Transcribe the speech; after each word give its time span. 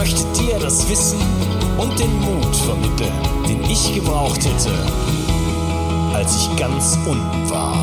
Ich 0.00 0.14
möchte 0.14 0.40
dir 0.40 0.56
das 0.60 0.88
Wissen 0.88 1.18
und 1.76 1.98
den 1.98 2.20
Mut 2.20 2.54
vermitteln, 2.54 3.12
den 3.48 3.64
ich 3.68 3.92
gebraucht 3.92 4.38
hätte, 4.44 4.70
als 6.14 6.36
ich 6.36 6.56
ganz 6.56 6.96
unten 7.04 7.50
war. 7.50 7.74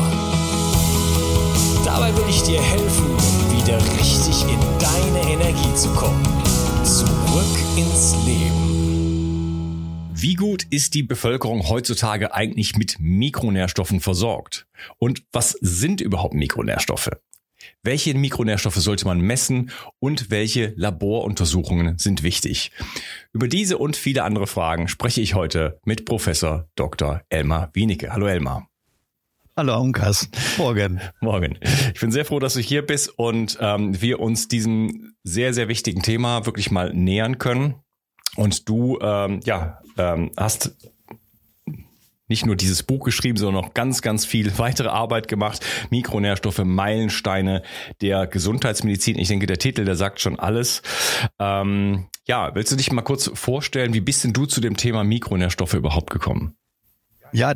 Dabei 1.84 2.16
will 2.16 2.24
ich 2.30 2.42
dir 2.42 2.62
helfen, 2.62 3.04
wieder 3.54 3.76
richtig 3.98 4.44
in 4.44 4.58
deine 4.78 5.30
Energie 5.30 5.74
zu 5.74 5.90
kommen. 5.90 6.24
Zurück 6.84 7.58
ins 7.76 8.14
Leben. 8.24 10.08
Wie 10.14 10.36
gut 10.36 10.64
ist 10.70 10.94
die 10.94 11.02
Bevölkerung 11.02 11.68
heutzutage 11.68 12.32
eigentlich 12.32 12.76
mit 12.76 12.96
Mikronährstoffen 12.98 14.00
versorgt? 14.00 14.66
Und 14.96 15.22
was 15.32 15.50
sind 15.60 16.00
überhaupt 16.00 16.32
Mikronährstoffe? 16.32 17.10
Welche 17.86 18.14
Mikronährstoffe 18.14 18.74
sollte 18.74 19.04
man 19.04 19.20
messen 19.20 19.70
und 20.00 20.28
welche 20.28 20.72
Laboruntersuchungen 20.74 21.98
sind 21.98 22.24
wichtig? 22.24 22.72
Über 23.32 23.46
diese 23.46 23.78
und 23.78 23.94
viele 23.94 24.24
andere 24.24 24.48
Fragen 24.48 24.88
spreche 24.88 25.20
ich 25.20 25.34
heute 25.34 25.78
mit 25.84 26.04
Professor 26.04 26.68
Dr. 26.74 27.22
Elmar 27.28 27.70
Wienicke. 27.74 28.12
Hallo 28.12 28.26
Elmar. 28.26 28.68
Hallo 29.56 29.80
Unkas. 29.80 30.28
Morgen. 30.58 31.00
Morgen. 31.20 31.60
Ich 31.94 32.00
bin 32.00 32.10
sehr 32.10 32.24
froh, 32.24 32.40
dass 32.40 32.54
du 32.54 32.60
hier 32.60 32.84
bist 32.84 33.16
und 33.20 33.56
ähm, 33.60 34.02
wir 34.02 34.18
uns 34.18 34.48
diesem 34.48 35.14
sehr, 35.22 35.54
sehr 35.54 35.68
wichtigen 35.68 36.02
Thema 36.02 36.44
wirklich 36.44 36.72
mal 36.72 36.92
nähern 36.92 37.38
können. 37.38 37.76
Und 38.34 38.68
du 38.68 38.98
ähm, 39.00 39.38
ja, 39.44 39.78
ähm, 39.96 40.32
hast 40.36 40.76
nicht 42.28 42.46
nur 42.46 42.56
dieses 42.56 42.82
Buch 42.82 43.04
geschrieben, 43.04 43.38
sondern 43.38 43.64
auch 43.64 43.74
ganz, 43.74 44.02
ganz 44.02 44.24
viel 44.26 44.58
weitere 44.58 44.88
Arbeit 44.88 45.28
gemacht. 45.28 45.64
Mikronährstoffe, 45.90 46.58
Meilensteine 46.58 47.62
der 48.00 48.26
Gesundheitsmedizin. 48.26 49.18
Ich 49.18 49.28
denke, 49.28 49.46
der 49.46 49.58
Titel, 49.58 49.84
der 49.84 49.96
sagt 49.96 50.20
schon 50.20 50.38
alles. 50.38 50.82
Ähm, 51.38 52.06
ja, 52.26 52.54
willst 52.54 52.72
du 52.72 52.76
dich 52.76 52.90
mal 52.92 53.02
kurz 53.02 53.30
vorstellen, 53.34 53.94
wie 53.94 54.00
bist 54.00 54.24
denn 54.24 54.32
du 54.32 54.46
zu 54.46 54.60
dem 54.60 54.76
Thema 54.76 55.04
Mikronährstoffe 55.04 55.74
überhaupt 55.74 56.10
gekommen? 56.10 56.56
Ja, 57.32 57.54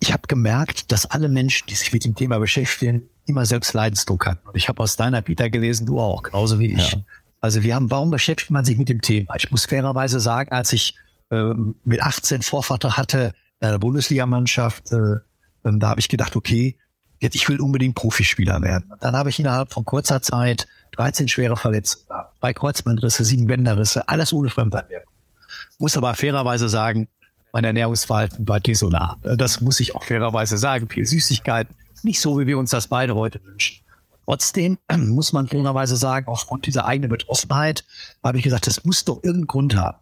ich 0.00 0.12
habe 0.12 0.22
gemerkt, 0.28 0.92
dass 0.92 1.06
alle 1.06 1.28
Menschen, 1.28 1.66
die 1.68 1.74
sich 1.74 1.92
mit 1.92 2.04
dem 2.04 2.14
Thema 2.14 2.38
beschäftigen, 2.38 3.08
immer 3.26 3.44
selbst 3.44 3.72
Leidensdruck 3.72 4.26
hatten. 4.26 4.46
Und 4.48 4.56
ich 4.56 4.68
habe 4.68 4.82
aus 4.82 4.96
deiner 4.96 5.26
Vita 5.26 5.48
gelesen, 5.48 5.86
du 5.86 5.98
auch, 5.98 6.22
genauso 6.22 6.58
wie 6.58 6.72
ich. 6.72 6.92
Ja. 6.92 6.98
Also 7.40 7.62
wir 7.62 7.74
haben, 7.74 7.90
warum 7.90 8.10
beschäftigt 8.10 8.50
man 8.50 8.64
sich 8.64 8.78
mit 8.78 8.88
dem 8.88 9.00
Thema? 9.02 9.34
Ich 9.36 9.50
muss 9.50 9.66
fairerweise 9.66 10.20
sagen, 10.20 10.52
als 10.52 10.72
ich 10.72 10.96
äh, 11.30 11.52
mit 11.84 12.02
18 12.02 12.42
Vorvater 12.42 12.96
hatte 12.96 13.34
in 13.68 13.72
der 13.72 13.78
Bundesligamannschaft, 13.78 14.92
äh, 14.92 15.16
da 15.62 15.88
habe 15.88 16.00
ich 16.00 16.08
gedacht, 16.08 16.36
okay, 16.36 16.78
jetzt 17.20 17.34
ich 17.34 17.48
will 17.48 17.60
unbedingt 17.60 17.94
Profispieler 17.94 18.60
werden. 18.62 18.92
Dann 19.00 19.16
habe 19.16 19.30
ich 19.30 19.38
innerhalb 19.38 19.72
von 19.72 19.84
kurzer 19.84 20.22
Zeit 20.22 20.66
13 20.92 21.28
schwere 21.28 21.56
Verletzungen, 21.56 22.06
drei 22.40 22.52
Kreuzbandrisse, 22.52 23.24
sieben 23.24 23.46
Bänderrisse, 23.46 24.08
alles 24.08 24.32
ohne 24.32 24.48
Fremdeinwirkung. 24.48 25.12
Muss 25.78 25.96
aber 25.96 26.14
fairerweise 26.14 26.68
sagen, 26.68 27.08
mein 27.52 27.64
Ernährungsverhalten 27.64 28.46
war 28.46 28.60
desolat. 28.60 29.16
Das 29.22 29.60
muss 29.60 29.80
ich 29.80 29.94
auch 29.94 30.04
fairerweise 30.04 30.58
sagen. 30.58 30.88
Viel 30.88 31.06
Süßigkeit, 31.06 31.68
nicht 32.02 32.20
so, 32.20 32.38
wie 32.38 32.46
wir 32.46 32.58
uns 32.58 32.70
das 32.70 32.88
beide 32.88 33.14
heute 33.14 33.42
wünschen. 33.44 33.82
Trotzdem 34.24 34.78
muss 34.96 35.32
man 35.32 35.48
fairerweise 35.48 35.96
sagen, 35.96 36.28
aufgrund 36.28 36.66
dieser 36.66 36.86
eigenen 36.86 37.10
Betroffenheit 37.10 37.84
habe 38.22 38.38
ich 38.38 38.44
gesagt, 38.44 38.66
das 38.66 38.84
muss 38.84 39.04
doch 39.04 39.16
irgendeinen 39.16 39.46
Grund 39.46 39.76
haben. 39.76 39.98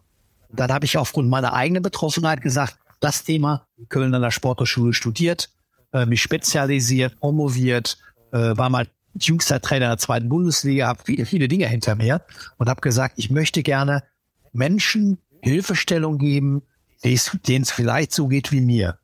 dann 0.51 0.71
habe 0.71 0.85
ich 0.85 0.97
aufgrund 0.97 1.29
meiner 1.29 1.53
eigenen 1.53 1.83
Betroffenheit 1.83 2.41
gesagt, 2.41 2.77
das 2.99 3.23
Thema 3.23 3.67
Köln 3.89 4.13
an 4.13 4.21
der 4.21 4.31
Sporthochschule 4.31 4.93
studiert, 4.93 5.49
äh, 5.93 6.05
mich 6.05 6.21
spezialisiert, 6.21 7.19
promoviert, 7.19 7.97
äh, 8.31 8.57
war 8.57 8.69
mal 8.69 8.87
jüngster 9.13 9.61
Trainer 9.61 9.87
der 9.87 9.97
zweiten 9.97 10.29
Bundesliga, 10.29 10.87
habe 10.87 11.01
viele, 11.03 11.25
viele 11.25 11.47
Dinge 11.47 11.67
hinter 11.67 11.95
mir 11.95 12.21
und 12.57 12.69
habe 12.69 12.81
gesagt, 12.81 13.15
ich 13.17 13.29
möchte 13.29 13.63
gerne 13.63 14.03
Menschen 14.51 15.19
Hilfestellung 15.41 16.17
geben, 16.17 16.63
denen 17.03 17.61
es 17.61 17.71
vielleicht 17.71 18.11
so 18.11 18.27
geht 18.27 18.51
wie 18.51 18.61
mir. 18.61 18.97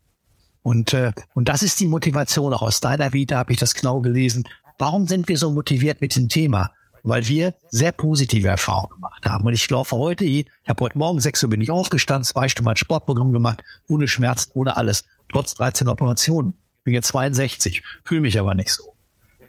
Und, 0.63 0.93
äh, 0.93 1.11
und 1.33 1.49
das 1.49 1.63
ist 1.63 1.79
die 1.79 1.87
Motivation. 1.87 2.53
Auch 2.53 2.61
aus 2.61 2.79
deiner 2.79 3.13
Vita 3.13 3.37
habe 3.37 3.53
ich 3.53 3.59
das 3.59 3.73
genau 3.73 4.01
gelesen. 4.01 4.43
Warum 4.77 5.07
sind 5.07 5.27
wir 5.27 5.37
so 5.37 5.51
motiviert 5.51 6.01
mit 6.01 6.15
dem 6.15 6.29
Thema? 6.29 6.71
Weil 7.03 7.27
wir 7.27 7.55
sehr 7.69 7.91
positive 7.91 8.47
Erfahrungen 8.47 8.95
gemacht 8.95 9.25
haben. 9.25 9.45
Und 9.45 9.53
ich 9.53 9.69
laufe 9.69 9.95
heute, 9.95 10.23
ich 10.23 10.47
habe 10.67 10.83
heute 10.83 10.97
Morgen 10.97 11.19
6 11.19 11.43
Uhr 11.43 11.49
bin 11.49 11.61
ich 11.61 11.71
aufgestanden, 11.71 12.25
zwei 12.25 12.47
Stunden 12.47 12.65
mein 12.65 12.77
Sportprogramm 12.77 13.31
gemacht, 13.33 13.63
ohne 13.87 14.07
Schmerzen, 14.07 14.51
ohne 14.53 14.77
alles, 14.77 15.05
trotz 15.31 15.55
13 15.55 15.87
Operationen. 15.87 16.53
Ich 16.79 16.83
bin 16.83 16.93
jetzt 16.93 17.07
62, 17.07 17.83
fühle 18.03 18.21
mich 18.21 18.39
aber 18.39 18.55
nicht 18.55 18.71
so. 18.71 18.95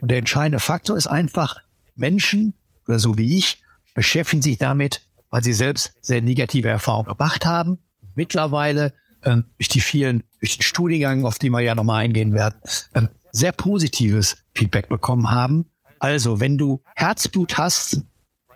Und 0.01 0.09
der 0.09 0.17
entscheidende 0.17 0.59
Faktor 0.59 0.97
ist 0.97 1.07
einfach, 1.07 1.57
Menschen, 1.95 2.53
oder 2.87 2.99
so 2.99 3.17
wie 3.17 3.37
ich, 3.37 3.61
beschäftigen 3.93 4.41
sich 4.41 4.57
damit, 4.57 5.01
weil 5.29 5.43
sie 5.43 5.53
selbst 5.53 5.93
sehr 6.01 6.21
negative 6.21 6.67
Erfahrungen 6.67 7.09
gemacht 7.09 7.45
haben 7.45 7.79
mittlerweile 8.15 8.93
ähm, 9.23 9.45
durch 9.57 9.69
die 9.69 9.81
vielen, 9.81 10.23
durch 10.39 10.57
den 10.57 10.63
Studiengang, 10.63 11.25
auf 11.25 11.39
die 11.39 11.49
wir 11.49 11.61
ja 11.61 11.75
nochmal 11.75 12.03
eingehen 12.03 12.33
werden, 12.33 12.59
ähm, 12.93 13.09
sehr 13.31 13.51
positives 13.51 14.37
Feedback 14.53 14.89
bekommen 14.89 15.31
haben. 15.31 15.65
Also, 16.03 16.41
wenn 16.41 16.57
du 16.57 16.81
Herzblut 16.97 17.57
hast, 17.57 18.01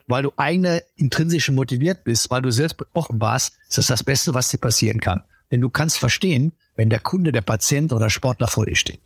weil 0.05 0.23
du 0.23 0.33
eigene 0.35 0.83
intrinsisch 0.97 1.49
motiviert 1.49 2.03
bist, 2.03 2.29
weil 2.29 2.41
du 2.41 2.51
selbst 2.51 2.75
betroffen 2.75 3.21
warst, 3.21 3.53
ist 3.69 3.77
das 3.77 3.87
das 3.87 4.03
Beste, 4.03 4.33
was 4.33 4.49
dir 4.49 4.57
passieren 4.57 4.99
kann. 4.99 5.23
Denn 5.49 5.61
du 5.61 5.69
kannst 5.69 5.97
verstehen, 5.97 6.51
wenn 6.75 6.89
der 6.89 6.99
Kunde, 6.99 7.31
der 7.31 7.39
Patient 7.39 7.93
oder 7.93 8.09
Sportler 8.09 8.49
vor 8.49 8.65
dir 8.65 8.75
steht. 8.75 8.99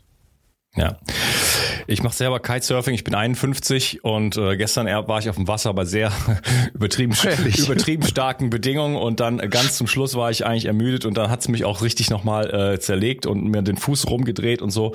Ja. 0.75 0.97
Ich 1.85 2.01
mache 2.01 2.15
selber 2.15 2.39
Kitesurfing, 2.39 2.95
ich 2.95 3.03
bin 3.03 3.13
51 3.13 4.03
und 4.03 4.37
äh, 4.37 4.57
gestern 4.57 4.87
war 4.87 5.19
ich 5.19 5.29
auf 5.29 5.35
dem 5.35 5.47
Wasser 5.47 5.75
bei 5.75 5.85
sehr 5.85 6.11
übertrieben, 6.73 7.13
übertrieben 7.57 8.07
starken 8.07 8.49
Bedingungen 8.49 8.95
und 8.95 9.19
dann 9.19 9.37
ganz 9.51 9.77
zum 9.77 9.85
Schluss 9.85 10.15
war 10.15 10.31
ich 10.31 10.47
eigentlich 10.47 10.65
ermüdet 10.65 11.05
und 11.05 11.15
dann 11.15 11.29
hat's 11.29 11.47
mich 11.47 11.63
auch 11.63 11.83
richtig 11.83 12.09
nochmal 12.09 12.73
äh, 12.73 12.79
zerlegt 12.79 13.27
und 13.27 13.43
mir 13.43 13.61
den 13.61 13.77
Fuß 13.77 14.09
rumgedreht 14.09 14.63
und 14.63 14.71
so. 14.71 14.93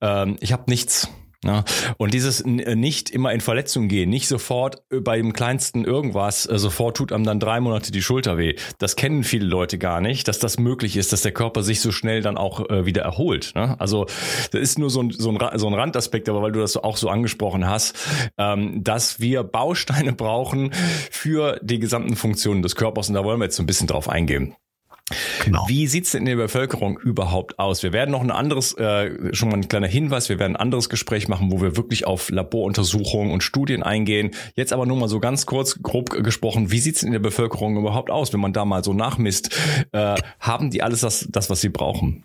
Ähm, 0.00 0.38
ich 0.40 0.54
habe 0.54 0.64
nichts 0.68 1.10
ja, 1.42 1.64
und 1.96 2.12
dieses 2.12 2.42
äh, 2.42 2.76
nicht 2.76 3.08
immer 3.08 3.32
in 3.32 3.40
Verletzungen 3.40 3.88
gehen, 3.88 4.10
nicht 4.10 4.28
sofort 4.28 4.82
äh, 4.90 5.00
bei 5.00 5.16
dem 5.16 5.32
kleinsten 5.32 5.86
irgendwas, 5.86 6.44
äh, 6.44 6.58
sofort 6.58 6.98
tut 6.98 7.12
einem 7.12 7.24
dann 7.24 7.40
drei 7.40 7.60
Monate 7.60 7.92
die 7.92 8.02
Schulter 8.02 8.36
weh. 8.36 8.56
Das 8.78 8.94
kennen 8.94 9.24
viele 9.24 9.46
Leute 9.46 9.78
gar 9.78 10.02
nicht, 10.02 10.28
dass 10.28 10.38
das 10.38 10.58
möglich 10.58 10.98
ist, 10.98 11.14
dass 11.14 11.22
der 11.22 11.32
Körper 11.32 11.62
sich 11.62 11.80
so 11.80 11.92
schnell 11.92 12.20
dann 12.20 12.36
auch 12.36 12.60
wieder 12.60 13.02
erholt. 13.02 13.52
Ne? 13.54 13.74
Also 13.80 14.06
das 14.52 14.60
ist 14.60 14.78
nur 14.78 14.90
so 14.90 15.02
ein, 15.02 15.10
so, 15.10 15.30
ein, 15.30 15.58
so 15.58 15.66
ein 15.66 15.74
Randaspekt, 15.74 16.28
aber 16.28 16.42
weil 16.42 16.52
du 16.52 16.60
das 16.60 16.76
auch 16.76 16.96
so 16.96 17.08
angesprochen 17.08 17.66
hast, 17.66 17.96
ähm, 18.36 18.84
dass 18.84 19.20
wir 19.20 19.42
Bausteine 19.42 20.12
brauchen 20.20 20.72
für 21.10 21.58
die 21.62 21.78
gesamten 21.78 22.16
Funktionen 22.16 22.62
des 22.62 22.76
Körpers 22.76 23.08
und 23.08 23.14
da 23.14 23.24
wollen 23.24 23.40
wir 23.40 23.44
jetzt 23.44 23.56
so 23.56 23.62
ein 23.62 23.66
bisschen 23.66 23.86
drauf 23.86 24.08
eingehen. 24.08 24.54
Genau. 25.44 25.64
Wie 25.68 25.86
sieht's 25.86 26.12
denn 26.12 26.20
in 26.20 26.26
der 26.26 26.36
Bevölkerung 26.36 26.98
überhaupt 26.98 27.58
aus? 27.58 27.82
Wir 27.82 27.92
werden 27.92 28.10
noch 28.10 28.20
ein 28.20 28.30
anderes, 28.30 28.74
äh, 28.74 29.34
schon 29.34 29.48
mal 29.48 29.56
ein 29.56 29.68
kleiner 29.68 29.86
Hinweis, 29.86 30.28
wir 30.28 30.38
werden 30.38 30.56
ein 30.56 30.60
anderes 30.60 30.88
Gespräch 30.88 31.28
machen, 31.28 31.50
wo 31.50 31.60
wir 31.60 31.76
wirklich 31.76 32.06
auf 32.06 32.30
Laboruntersuchungen 32.30 33.32
und 33.32 33.42
Studien 33.42 33.82
eingehen. 33.82 34.30
Jetzt 34.54 34.72
aber 34.72 34.86
nur 34.86 34.96
mal 34.96 35.08
so 35.08 35.20
ganz 35.20 35.46
kurz, 35.46 35.80
grob 35.82 36.10
gesprochen, 36.10 36.70
wie 36.70 36.80
sieht's 36.80 37.02
in 37.02 37.12
der 37.12 37.18
Bevölkerung 37.18 37.76
überhaupt 37.76 38.10
aus, 38.10 38.32
wenn 38.32 38.40
man 38.40 38.52
da 38.52 38.64
mal 38.64 38.84
so 38.84 38.92
nachmisst? 38.92 39.50
Äh, 39.92 40.16
haben 40.38 40.70
die 40.70 40.82
alles 40.82 41.00
das, 41.00 41.26
das, 41.30 41.50
was 41.50 41.60
sie 41.60 41.68
brauchen? 41.68 42.24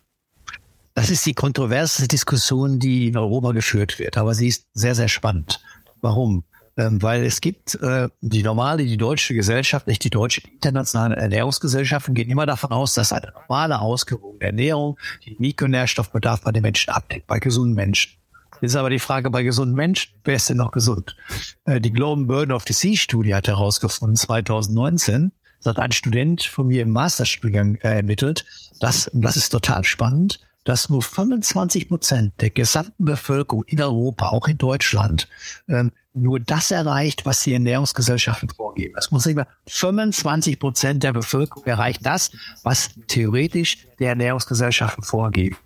Das 0.94 1.10
ist 1.10 1.26
die 1.26 1.34
kontroverse 1.34 2.08
Diskussion, 2.08 2.80
die 2.80 3.10
in 3.10 3.18
Europa 3.18 3.52
geführt 3.52 4.00
wird, 4.00 4.18
aber 4.18 4.34
sie 4.34 4.48
ist 4.48 4.68
sehr, 4.74 4.96
sehr 4.96 5.10
spannend. 5.10 5.62
Warum? 6.02 6.46
Ähm, 6.78 7.02
weil 7.02 7.24
es 7.24 7.40
gibt 7.40 7.76
äh, 7.76 8.10
die 8.20 8.44
normale, 8.44 8.84
die 8.84 8.98
deutsche 8.98 9.34
Gesellschaft, 9.34 9.88
nicht 9.88 10.04
die 10.04 10.10
deutsche 10.10 10.42
internationale 10.42 11.16
Ernährungsgesellschaften, 11.16 12.14
gehen 12.14 12.30
immer 12.30 12.46
davon 12.46 12.72
aus, 12.72 12.94
dass 12.94 13.14
eine 13.14 13.32
normale 13.32 13.80
ausgewogene 13.80 14.44
Ernährung 14.44 14.98
den 15.26 15.36
Mikronährstoffbedarf 15.40 16.42
bei 16.42 16.52
den 16.52 16.64
Menschen 16.64 16.90
abdeckt, 16.90 17.28
bei 17.28 17.40
gesunden 17.40 17.76
Menschen. 17.76 18.18
Ist 18.62 18.76
aber 18.76 18.90
die 18.90 19.00
Frage 19.00 19.30
bei 19.30 19.44
gesunden 19.44 19.76
Menschen, 19.76 20.14
wer 20.24 20.36
ist 20.36 20.50
denn 20.50 20.58
noch 20.58 20.72
gesund? 20.72 21.16
Äh, 21.64 21.80
die 21.80 21.92
Global 21.92 22.26
Burden 22.26 22.52
of 22.52 22.66
Disease 22.66 23.02
Studie 23.02 23.34
hat 23.36 23.48
herausgefunden, 23.48 24.18
2019, 24.18 25.32
das 25.60 25.72
hat 25.72 25.80
ein 25.80 25.92
Student 25.94 26.44
von 26.44 26.68
mir 26.68 26.82
im 26.82 26.92
Masterstudiengang 26.92 27.76
äh, 27.76 27.96
ermittelt, 27.96 28.46
und 28.82 29.22
das 29.22 29.38
ist 29.38 29.50
total 29.50 29.86
spannend, 29.86 30.42
dass 30.66 30.90
nur 30.90 31.02
25 31.02 31.88
Prozent 31.88 32.34
der 32.42 32.50
gesamten 32.50 33.06
Bevölkerung 33.06 33.64
in 33.66 33.82
Europa, 33.82 34.30
auch 34.30 34.48
in 34.48 34.58
Deutschland, 34.58 35.30
ähm, 35.70 35.92
nur 36.16 36.40
das 36.40 36.72
erreicht, 36.72 37.26
was 37.26 37.42
die 37.42 37.54
Ernährungsgesellschaften 37.54 38.50
vorgeben. 38.50 38.94
Das 38.96 39.12
muss 39.12 39.26
ich 39.26 39.36
mal, 39.36 39.48
25 39.68 40.60
Prozent 40.60 41.04
der 41.04 41.14
Bevölkerung 41.14 41.66
erreicht 41.66 42.06
das, 42.06 42.32
was 42.64 42.90
theoretisch 43.08 43.86
die 44.00 44.06
Ernährungsgesellschaften 44.06 45.04
vorgeben. 45.04 45.58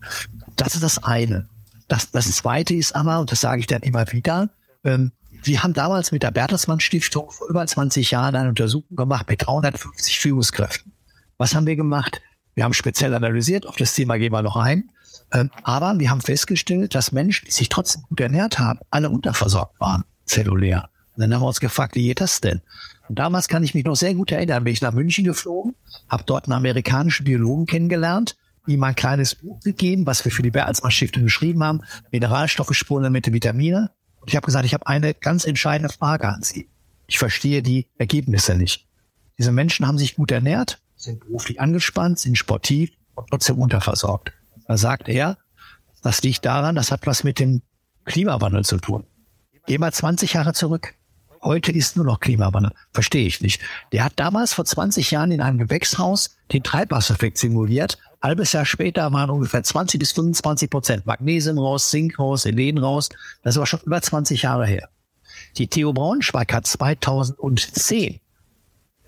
Das 0.55 0.75
ist 0.75 0.83
das 0.83 1.03
eine. 1.03 1.47
Das, 1.87 2.11
das 2.11 2.31
zweite 2.31 2.73
ist 2.73 2.95
aber, 2.95 3.19
und 3.19 3.31
das 3.31 3.41
sage 3.41 3.61
ich 3.61 3.67
dann 3.67 3.81
immer 3.81 4.11
wieder, 4.11 4.49
ähm, 4.83 5.11
wir 5.43 5.63
haben 5.63 5.73
damals 5.73 6.11
mit 6.11 6.23
der 6.23 6.31
Bertelsmann 6.31 6.79
Stiftung 6.79 7.31
vor 7.31 7.47
über 7.47 7.65
20 7.65 8.11
Jahren 8.11 8.35
eine 8.35 8.49
Untersuchung 8.49 8.95
gemacht 8.95 9.29
mit 9.29 9.45
350 9.45 10.19
Führungskräften. 10.19 10.91
Was 11.37 11.55
haben 11.55 11.65
wir 11.65 11.75
gemacht? 11.75 12.21
Wir 12.55 12.65
haben 12.65 12.73
speziell 12.73 13.13
analysiert, 13.13 13.65
auf 13.65 13.77
das 13.77 13.93
Thema 13.93 14.17
gehen 14.17 14.33
wir 14.33 14.41
noch 14.41 14.57
ein. 14.57 14.91
Ähm, 15.31 15.49
aber 15.63 15.97
wir 15.99 16.09
haben 16.09 16.21
festgestellt, 16.21 16.95
dass 16.95 17.11
Menschen, 17.11 17.45
die 17.45 17.51
sich 17.51 17.69
trotzdem 17.69 18.03
gut 18.09 18.19
ernährt 18.19 18.59
haben, 18.59 18.79
alle 18.89 19.09
unterversorgt 19.09 19.79
waren, 19.79 20.03
zellulär. 20.29 20.89
Und 21.15 21.21
dann 21.21 21.33
haben 21.33 21.41
wir 21.41 21.47
uns 21.47 21.59
gefragt, 21.59 21.95
wie 21.95 22.03
geht 22.03 22.21
das 22.21 22.41
denn? 22.41 22.61
Und 23.09 23.19
damals 23.19 23.47
kann 23.47 23.63
ich 23.63 23.73
mich 23.73 23.83
noch 23.83 23.95
sehr 23.95 24.13
gut 24.13 24.31
erinnern, 24.31 24.63
bin 24.63 24.73
ich 24.73 24.81
nach 24.81 24.93
München 24.93 25.25
geflogen, 25.25 25.75
habe 26.07 26.23
dort 26.25 26.45
einen 26.45 26.53
amerikanischen 26.53 27.25
Biologen 27.25 27.65
kennengelernt, 27.65 28.37
ihm 28.67 28.83
ein 28.83 28.95
kleines 28.95 29.35
Buch 29.35 29.59
gegeben, 29.61 30.05
was 30.05 30.23
wir 30.23 30.31
für 30.31 30.43
die 30.43 30.51
Bertelsmann 30.51 30.91
Stiftung 30.91 31.23
geschrieben 31.23 31.63
haben, 31.63 31.81
Mineralstoffe, 32.11 32.73
Spurenelemente, 32.73 33.33
Vitamine. 33.33 33.91
Und 34.21 34.29
ich 34.29 34.35
habe 34.35 34.45
gesagt, 34.45 34.65
ich 34.65 34.73
habe 34.73 34.87
eine 34.87 35.13
ganz 35.13 35.45
entscheidende 35.45 35.91
Frage 35.91 36.27
an 36.27 36.43
Sie. 36.43 36.69
Ich 37.07 37.17
verstehe 37.17 37.63
die 37.63 37.87
Ergebnisse 37.97 38.55
nicht. 38.55 38.87
Diese 39.39 39.51
Menschen 39.51 39.87
haben 39.87 39.97
sich 39.97 40.15
gut 40.15 40.31
ernährt, 40.31 40.79
sind 40.95 41.21
beruflich 41.21 41.59
angespannt, 41.59 42.19
sind 42.19 42.37
sportiv 42.37 42.91
und 43.15 43.27
trotzdem 43.29 43.57
unterversorgt. 43.57 44.31
Da 44.67 44.77
sagt 44.77 45.09
er, 45.09 45.37
das 46.03 46.21
liegt 46.21 46.45
daran, 46.45 46.75
das 46.75 46.91
hat 46.91 47.07
was 47.07 47.23
mit 47.23 47.39
dem 47.39 47.61
Klimawandel 48.05 48.63
zu 48.63 48.77
tun. 48.77 49.05
Geh 49.65 49.77
mal 49.77 49.93
20 49.93 50.33
Jahre 50.33 50.53
zurück. 50.53 50.93
Heute 51.41 51.71
ist 51.71 51.95
nur 51.95 52.05
noch 52.05 52.19
Klimawandel. 52.19 52.73
Verstehe 52.91 53.25
ich 53.25 53.39
nicht. 53.39 53.61
Der 53.93 54.03
hat 54.03 54.13
damals 54.17 54.53
vor 54.53 54.65
20 54.65 55.11
Jahren 55.11 55.31
in 55.31 55.41
einem 55.41 55.57
Gewächshaus 55.57 56.35
den 56.51 56.63
Treibhauseffekt 56.63 57.37
simuliert. 57.37 57.97
Halbes 58.21 58.51
Jahr 58.51 58.65
später 58.65 59.13
waren 59.13 59.29
ungefähr 59.29 59.63
20 59.63 59.99
bis 59.99 60.11
25 60.11 60.69
Prozent 60.69 61.05
Magnesium 61.05 61.57
raus, 61.57 61.89
Zink 61.89 62.19
raus, 62.19 62.41
Selen 62.41 62.77
raus. 62.77 63.09
Das 63.43 63.55
war 63.55 63.65
schon 63.65 63.79
über 63.85 64.01
20 64.01 64.41
Jahre 64.41 64.65
her. 64.67 64.89
Die 65.57 65.67
Theo 65.67 65.93
Braunschweig 65.93 66.51
hat 66.51 66.67
2010 66.67 68.19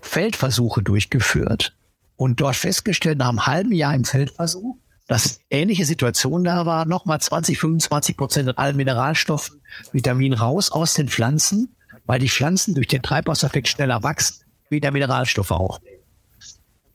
Feldversuche 0.00 0.82
durchgeführt 0.82 1.74
und 2.16 2.40
dort 2.40 2.56
festgestellt, 2.56 3.18
nach 3.18 3.28
einem 3.28 3.46
halben 3.46 3.72
Jahr 3.72 3.94
im 3.94 4.04
Feldversuch, 4.04 4.76
dass 5.12 5.40
ähnliche 5.50 5.84
Situation 5.84 6.42
da 6.42 6.64
war, 6.64 6.86
nochmal 6.86 7.20
20, 7.20 7.58
25 7.58 8.16
Prozent 8.16 8.48
an 8.48 8.54
allen 8.56 8.76
Mineralstoffen, 8.76 9.60
Vitamin 9.92 10.32
raus 10.32 10.72
aus 10.72 10.94
den 10.94 11.10
Pflanzen, 11.10 11.76
weil 12.06 12.18
die 12.18 12.30
Pflanzen 12.30 12.74
durch 12.74 12.86
den 12.86 13.02
Treibhauseffekt 13.02 13.68
schneller 13.68 14.02
wachsen, 14.02 14.42
wie 14.70 14.80
der 14.80 14.90
Mineralstoffe 14.90 15.50
auch. 15.50 15.80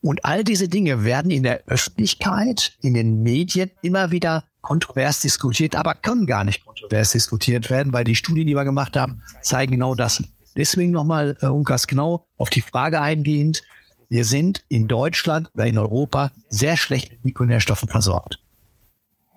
Und 0.02 0.26
all 0.26 0.44
diese 0.44 0.68
Dinge 0.68 1.04
werden 1.04 1.30
in 1.30 1.44
der 1.44 1.68
Öffentlichkeit, 1.68 2.76
in 2.82 2.96
den 2.96 3.22
Medien 3.22 3.70
immer 3.84 4.10
wieder 4.10 4.46
kontrovers 4.62 5.20
diskutiert, 5.20 5.76
aber 5.76 5.94
können 5.94 6.26
gar 6.26 6.44
nicht 6.44 6.66
kontrovers 6.66 7.12
diskutiert 7.12 7.70
werden, 7.70 7.94
weil 7.94 8.04
die 8.04 8.16
Studien, 8.16 8.48
die 8.48 8.56
wir 8.56 8.66
gemacht 8.66 8.98
haben, 8.98 9.22
zeigen 9.44 9.74
genau 9.74 9.94
das. 9.94 10.24
Deswegen 10.56 10.90
nochmal, 10.90 11.38
äh, 11.42 11.46
Unkas, 11.46 11.86
genau 11.86 12.26
auf 12.36 12.50
die 12.50 12.62
Frage 12.62 13.00
eingehend, 13.00 13.62
wir 14.10 14.26
sind 14.26 14.64
in 14.70 14.88
Deutschland 14.88 15.50
oder 15.54 15.66
in 15.66 15.78
Europa 15.78 16.32
sehr 16.50 16.78
schlecht 16.78 17.12
mit 17.12 17.26
Mikronährstoffen 17.26 17.90
versorgt. 17.90 18.40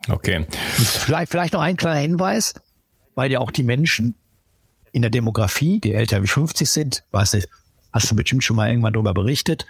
Okay. 0.08 0.46
Vielleicht, 0.50 1.30
vielleicht 1.30 1.52
noch 1.52 1.60
ein 1.60 1.76
kleiner 1.76 2.00
Hinweis, 2.00 2.54
weil 3.14 3.30
ja 3.30 3.40
auch 3.40 3.50
die 3.50 3.62
Menschen 3.62 4.14
in 4.92 5.02
der 5.02 5.10
Demografie, 5.10 5.80
die 5.80 5.92
älter 5.92 6.22
wie 6.22 6.26
50 6.26 6.68
sind, 6.68 7.04
weiß 7.10 7.34
nicht, 7.34 7.48
hast 7.92 8.10
du 8.10 8.16
bestimmt 8.16 8.44
schon 8.44 8.56
mal 8.56 8.68
irgendwann 8.68 8.92
darüber 8.92 9.14
berichtet, 9.14 9.66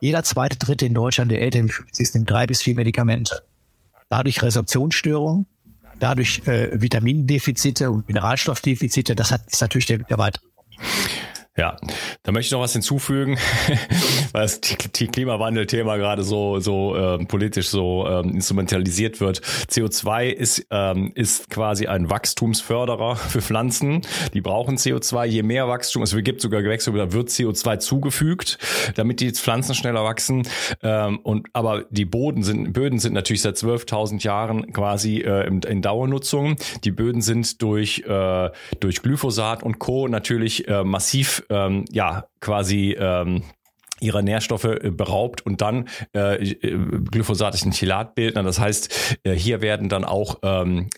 jeder 0.00 0.22
zweite, 0.22 0.58
dritte 0.58 0.86
in 0.86 0.94
Deutschland, 0.94 1.30
der 1.30 1.40
älter 1.40 1.64
wie 1.64 1.68
50 1.68 2.02
ist, 2.02 2.14
nimmt 2.14 2.30
drei 2.30 2.46
bis 2.46 2.62
vier 2.62 2.74
Medikamente. 2.74 3.42
Dadurch 4.08 4.42
Resorptionsstörungen, 4.42 5.46
dadurch 5.98 6.46
äh, 6.46 6.80
Vitamindefizite 6.80 7.90
und 7.90 8.06
Mineralstoffdefizite, 8.08 9.14
das 9.14 9.30
hat 9.30 9.46
ist 9.46 9.60
natürlich 9.60 9.86
der, 9.86 9.98
der 9.98 10.18
weitere. 10.18 10.44
Ja, 11.56 11.76
da 12.24 12.32
möchte 12.32 12.48
ich 12.48 12.52
noch 12.52 12.60
was 12.60 12.72
hinzufügen, 12.72 13.38
weil 14.32 14.42
das 14.42 14.60
Klimawandel-Thema 14.60 15.98
gerade 15.98 16.24
so 16.24 16.58
so 16.58 16.96
ähm, 16.96 17.28
politisch 17.28 17.68
so 17.68 18.08
ähm, 18.08 18.30
instrumentalisiert 18.30 19.20
wird. 19.20 19.40
CO2 19.70 20.30
ist 20.30 20.66
ähm, 20.72 21.12
ist 21.14 21.50
quasi 21.50 21.86
ein 21.86 22.10
Wachstumsförderer 22.10 23.14
für 23.14 23.40
Pflanzen. 23.40 24.00
Die 24.32 24.40
brauchen 24.40 24.78
CO2. 24.78 25.26
Je 25.26 25.44
mehr 25.44 25.68
Wachstum, 25.68 26.02
es 26.02 26.16
gibt 26.24 26.40
sogar 26.40 26.60
Gewächse, 26.60 26.90
da 26.90 27.12
wird 27.12 27.28
CO2 27.28 27.78
zugefügt, 27.78 28.58
damit 28.96 29.20
die 29.20 29.30
Pflanzen 29.30 29.76
schneller 29.76 30.02
wachsen. 30.02 30.48
Ähm, 30.82 31.20
und 31.20 31.46
aber 31.52 31.84
die 31.88 32.04
Boden 32.04 32.42
sind 32.42 32.72
Böden 32.72 32.98
sind 32.98 33.12
natürlich 33.12 33.42
seit 33.42 33.54
12.000 33.54 34.24
Jahren 34.24 34.72
quasi 34.72 35.18
äh, 35.18 35.46
in, 35.46 35.62
in 35.62 35.82
Dauernutzung. 35.82 36.56
Die 36.82 36.90
Böden 36.90 37.22
sind 37.22 37.62
durch 37.62 38.00
äh, 38.08 38.50
durch 38.80 39.02
Glyphosat 39.02 39.62
und 39.62 39.78
Co 39.78 40.08
natürlich 40.08 40.66
äh, 40.66 40.82
massiv 40.82 41.43
ähm, 41.50 41.84
ja 41.90 42.26
quasi 42.40 42.96
ähm, 42.98 43.42
ihrer 44.00 44.22
Nährstoffe 44.22 44.64
äh, 44.64 44.90
beraubt 44.90 45.44
und 45.46 45.60
dann 45.60 45.88
äh, 46.14 46.42
äh, 46.42 46.78
Glyphosat 47.10 47.54
Chelatbildner. 47.54 48.42
Das 48.42 48.58
heißt, 48.58 49.18
äh, 49.24 49.32
hier 49.32 49.60
werden 49.60 49.88
dann 49.88 50.04
auch 50.04 50.38
ähm, 50.42 50.88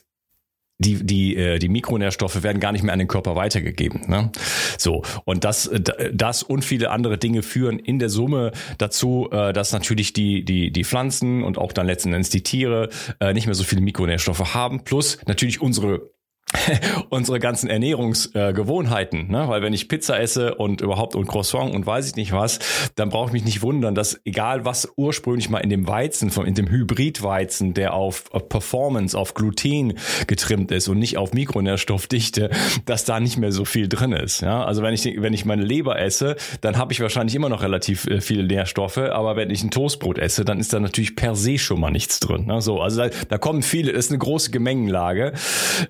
die, 0.79 1.07
die, 1.07 1.37
äh, 1.37 1.59
die 1.59 1.69
Mikronährstoffe 1.69 2.43
werden 2.43 2.61
gar 2.61 2.73
nicht 2.73 2.83
mehr 2.83 2.93
an 2.93 2.99
den 2.99 3.09
Körper 3.09 3.35
weitergegeben. 3.35 4.03
Ne? 4.09 4.31
So, 4.77 5.03
und 5.25 5.45
das, 5.45 5.71
das 6.13 6.43
und 6.43 6.65
viele 6.65 6.91
andere 6.91 7.17
Dinge 7.17 7.43
führen 7.43 7.79
in 7.79 7.99
der 7.99 8.11
Summe 8.11 8.53
dazu, 8.77 9.29
äh, 9.33 9.53
dass 9.53 9.73
natürlich 9.73 10.13
die, 10.13 10.45
die, 10.45 10.71
die 10.71 10.85
Pflanzen 10.85 11.43
und 11.43 11.57
auch 11.57 11.73
dann 11.73 11.87
letzten 11.87 12.13
Endes 12.13 12.31
die 12.31 12.43
Tiere 12.43 12.91
äh, 13.21 13.33
nicht 13.33 13.47
mehr 13.47 13.55
so 13.55 13.65
viele 13.65 13.81
Mikronährstoffe 13.81 14.55
haben, 14.55 14.85
plus 14.85 15.19
natürlich 15.27 15.61
unsere 15.63 16.11
unsere 17.11 17.41
ganzen 17.41 17.69
Ernährungsgewohnheiten, 17.69 19.29
äh, 19.29 19.33
ne? 19.33 19.49
weil 19.49 19.63
wenn 19.63 19.73
ich 19.73 19.89
Pizza 19.89 20.21
esse 20.21 20.55
und 20.55 20.81
überhaupt 20.81 21.17
und 21.17 21.27
Croissant 21.27 21.75
und 21.75 21.87
weiß 21.87 22.09
ich 22.09 22.15
nicht 22.15 22.33
was, 22.33 22.61
dann 22.95 23.09
brauche 23.09 23.29
ich 23.29 23.33
mich 23.33 23.45
nicht 23.45 23.63
wundern, 23.63 23.97
dass 23.97 24.21
egal 24.25 24.65
was 24.65 24.89
ursprünglich 24.97 25.51
mal 25.51 25.59
in 25.59 25.71
dem 25.71 25.89
Weizen, 25.89 26.31
in 26.45 26.55
dem 26.55 26.69
Hybridweizen, 26.69 27.75
der 27.75 27.95
auf, 27.95 28.33
auf 28.33 28.49
Performance, 28.49 29.19
auf 29.19 29.35
Gluten 29.35 29.95
getrimmt 30.29 30.71
ist 30.71 30.87
und 30.87 31.01
nicht 31.01 31.17
auf 31.17 31.33
Mikronährstoffdichte, 31.33 32.51
dass 32.85 33.05
da 33.05 33.19
nicht 33.19 33.39
mehr 33.39 33.51
so 33.51 33.65
viel 33.65 33.89
drin 33.89 34.13
ist. 34.13 34.41
Ja? 34.41 34.65
Also 34.65 34.83
wenn 34.83 34.95
ich 34.95 35.05
wenn 35.05 35.33
ich 35.33 35.45
meine 35.45 35.65
Leber 35.65 35.99
esse, 35.99 36.37
dann 36.61 36.77
habe 36.79 36.93
ich 36.93 37.01
wahrscheinlich 37.01 37.35
immer 37.35 37.49
noch 37.49 37.63
relativ 37.63 38.07
äh, 38.07 38.21
viele 38.21 38.45
Nährstoffe, 38.45 38.99
aber 38.99 39.35
wenn 39.35 39.51
ich 39.51 39.65
ein 39.65 39.73
Toastbrot 39.73 40.19
esse, 40.19 40.45
dann 40.45 40.61
ist 40.61 40.73
da 40.73 40.79
natürlich 40.79 41.17
per 41.17 41.35
se 41.35 41.59
schon 41.59 41.81
mal 41.81 41.91
nichts 41.91 42.21
drin. 42.21 42.47
Ne? 42.47 42.61
So, 42.61 42.81
also 42.81 43.03
da, 43.03 43.11
da 43.29 43.39
kommen 43.39 43.63
viele, 43.63 43.93
das 43.93 44.07
ist 44.07 44.11
eine 44.13 44.19
große 44.19 44.53
Gemengenlage, 44.53 45.33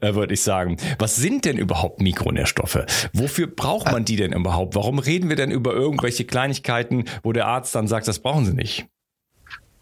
äh, 0.00 0.14
würde 0.14 0.32
ich 0.32 0.40
sagen. 0.40 0.45
Was 0.98 1.16
sind 1.16 1.44
denn 1.44 1.58
überhaupt 1.58 2.00
Mikronährstoffe? 2.00 2.84
Wofür 3.12 3.46
braucht 3.46 3.90
man 3.90 4.04
die 4.04 4.16
denn 4.16 4.32
überhaupt? 4.32 4.74
Warum 4.74 4.98
reden 4.98 5.28
wir 5.28 5.36
denn 5.36 5.50
über 5.50 5.72
irgendwelche 5.74 6.24
Kleinigkeiten, 6.24 7.04
wo 7.22 7.32
der 7.32 7.46
Arzt 7.46 7.74
dann 7.74 7.88
sagt, 7.88 8.08
das 8.08 8.20
brauchen 8.20 8.44
sie 8.44 8.54
nicht? 8.54 8.86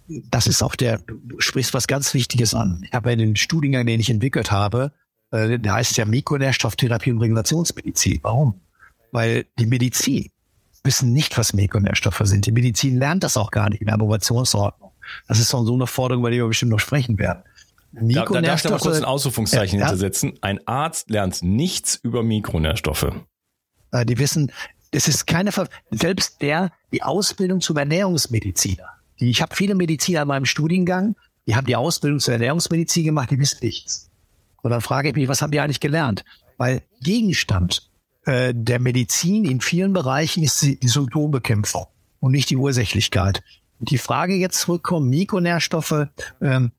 Das 0.07 0.47
ist 0.47 0.63
auch 0.63 0.77
der, 0.77 0.99
du 0.99 1.41
sprichst 1.41 1.73
was 1.73 1.87
ganz 1.87 2.13
Wichtiges 2.13 2.55
an. 2.55 2.83
Ich 2.85 2.93
habe 2.93 3.17
den 3.17 3.37
Studiengang, 3.37 3.87
den 3.87 4.01
ich 4.01 4.11
entwickelt 4.11 4.51
habe, 4.51 4.93
äh, 5.31 5.59
der 5.59 5.73
heißt 5.73 5.97
ja 5.97 6.05
Mikronährstofftherapie 6.05 7.11
und 7.13 7.21
Regulationsmedizin. 7.21 8.21
Warum? 8.23 8.61
Weil 9.13 9.47
die 9.59 9.67
Medizin 9.67 10.31
wissen 10.83 11.13
nicht, 11.13 11.39
was 11.39 11.55
Mikronährstoffe 11.55 12.21
sind. 12.25 12.47
Die 12.47 12.53
Medizin 12.53 12.99
lernt 12.99 13.25
das 13.25 13.37
auch 13.37 13.51
gar 13.51 13.71
nicht 13.71 13.81
in 13.81 13.87
der 13.87 13.95
Approbationsordnung. 13.95 14.93
Das 15.27 15.39
ist 15.39 15.49
so 15.49 15.75
eine 15.75 15.87
Forderung, 15.87 16.23
über 16.23 16.31
die 16.31 16.39
wir 16.39 16.47
bestimmt 16.47 16.73
noch 16.73 16.81
sprechen 16.81 17.19
werden. 17.19 17.43
Da, 18.01 18.25
da 18.25 18.41
darf 18.41 18.65
ich 18.65 18.71
mal 18.71 18.79
kurz 18.79 18.97
ein 18.97 19.05
Ausrufungszeichen 19.05 19.79
ja, 19.79 19.87
hintersetzen. 19.87 20.35
Ein 20.41 20.67
Arzt 20.67 21.11
lernt 21.11 21.43
nichts 21.43 21.97
über 21.97 22.23
Mikronährstoffe. 22.23 23.13
Äh, 23.93 24.05
die 24.05 24.19
wissen, 24.19 24.51
es 24.91 25.09
ist 25.09 25.27
keine, 25.27 25.53
Ver 25.53 25.69
selbst 25.91 26.43
der, 26.43 26.73
die 26.93 27.03
Ausbildung 27.03 27.61
zum 27.61 27.77
Ernährungsmediziner. 27.77 28.89
Ich 29.17 29.41
habe 29.41 29.55
viele 29.55 29.75
Mediziner 29.75 30.23
in 30.23 30.29
meinem 30.29 30.45
Studiengang, 30.45 31.15
die 31.47 31.55
haben 31.55 31.67
die 31.67 31.77
Ausbildung 31.77 32.21
zur 32.21 32.35
Ernährungsmedizin 32.35 33.05
gemacht, 33.05 33.31
die 33.31 33.39
wissen 33.39 33.59
nichts. 33.63 34.11
Und 34.63 34.71
dann 34.71 34.81
frage 34.81 35.11
ich 35.11 35.15
mich, 35.15 35.29
was 35.29 35.43
haben 35.43 35.51
die 35.51 35.61
eigentlich 35.61 35.81
gelernt? 35.81 36.25
Weil 36.57 36.83
Gegenstand 37.01 37.91
äh, 38.25 38.53
der 38.55 38.81
Medizin 38.81 39.45
in 39.45 39.61
vielen 39.61 39.93
Bereichen 39.93 40.43
ist 40.43 40.63
die, 40.63 40.79
die 40.79 40.89
Symptombekämpfung 40.89 41.87
und 42.21 42.33
nicht 42.33 42.51
die 42.51 42.57
Ursächlichkeit. 42.57 43.43
Und 43.79 43.91
die 43.91 43.99
Frage 43.99 44.35
jetzt 44.35 44.61
zurückkommen, 44.61 45.11
Mikronährstoffe, 45.11 46.09
ähm, 46.41 46.73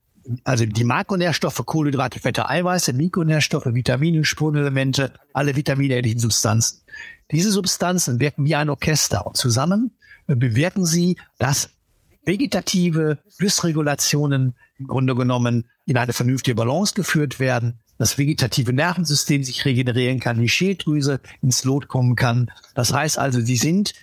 also 0.44 0.66
die 0.66 0.84
Makronährstoffe, 0.84 1.62
Kohlenhydrate, 1.66 2.20
Fette, 2.20 2.50
Eiweiße, 2.50 2.94
Mikronährstoffe, 2.94 3.68
Vitamine, 3.68 4.26
Spurenelemente, 4.26 5.14
alle 5.34 5.56
vitaminähnlichen 5.56 6.20
Substanzen. 6.20 6.82
Diese 7.32 7.52
Substanzen 7.52 8.20
wirken 8.20 8.46
wie 8.46 8.56
ein 8.56 8.70
Orchester 8.70 9.26
und 9.26 9.38
zusammen 9.38 9.92
bewirken 10.28 10.86
sie, 10.86 11.18
dass 11.38 11.70
vegetative 12.26 13.20
Dysregulationen 13.40 14.56
im 14.80 14.88
Grunde 14.88 15.16
genommen 15.16 15.66
in 15.86 15.98
eine 15.98 16.14
vernünftige 16.14 16.56
Balance 16.56 16.94
geführt 16.94 17.40
werden, 17.40 17.80
das 17.98 18.18
vegetative 18.18 18.74
Nervensystem 18.74 19.44
sich 19.44 19.64
regenerieren 19.66 20.20
kann, 20.20 20.42
die 20.42 20.50
Schilddrüse 20.50 21.22
ins 21.42 21.64
Lot 21.64 21.88
kommen 21.88 22.16
kann. 22.16 22.52
Das 22.74 22.92
heißt 22.92 23.18
also, 23.18 23.42
die 23.42 23.58
sind, 23.58 23.94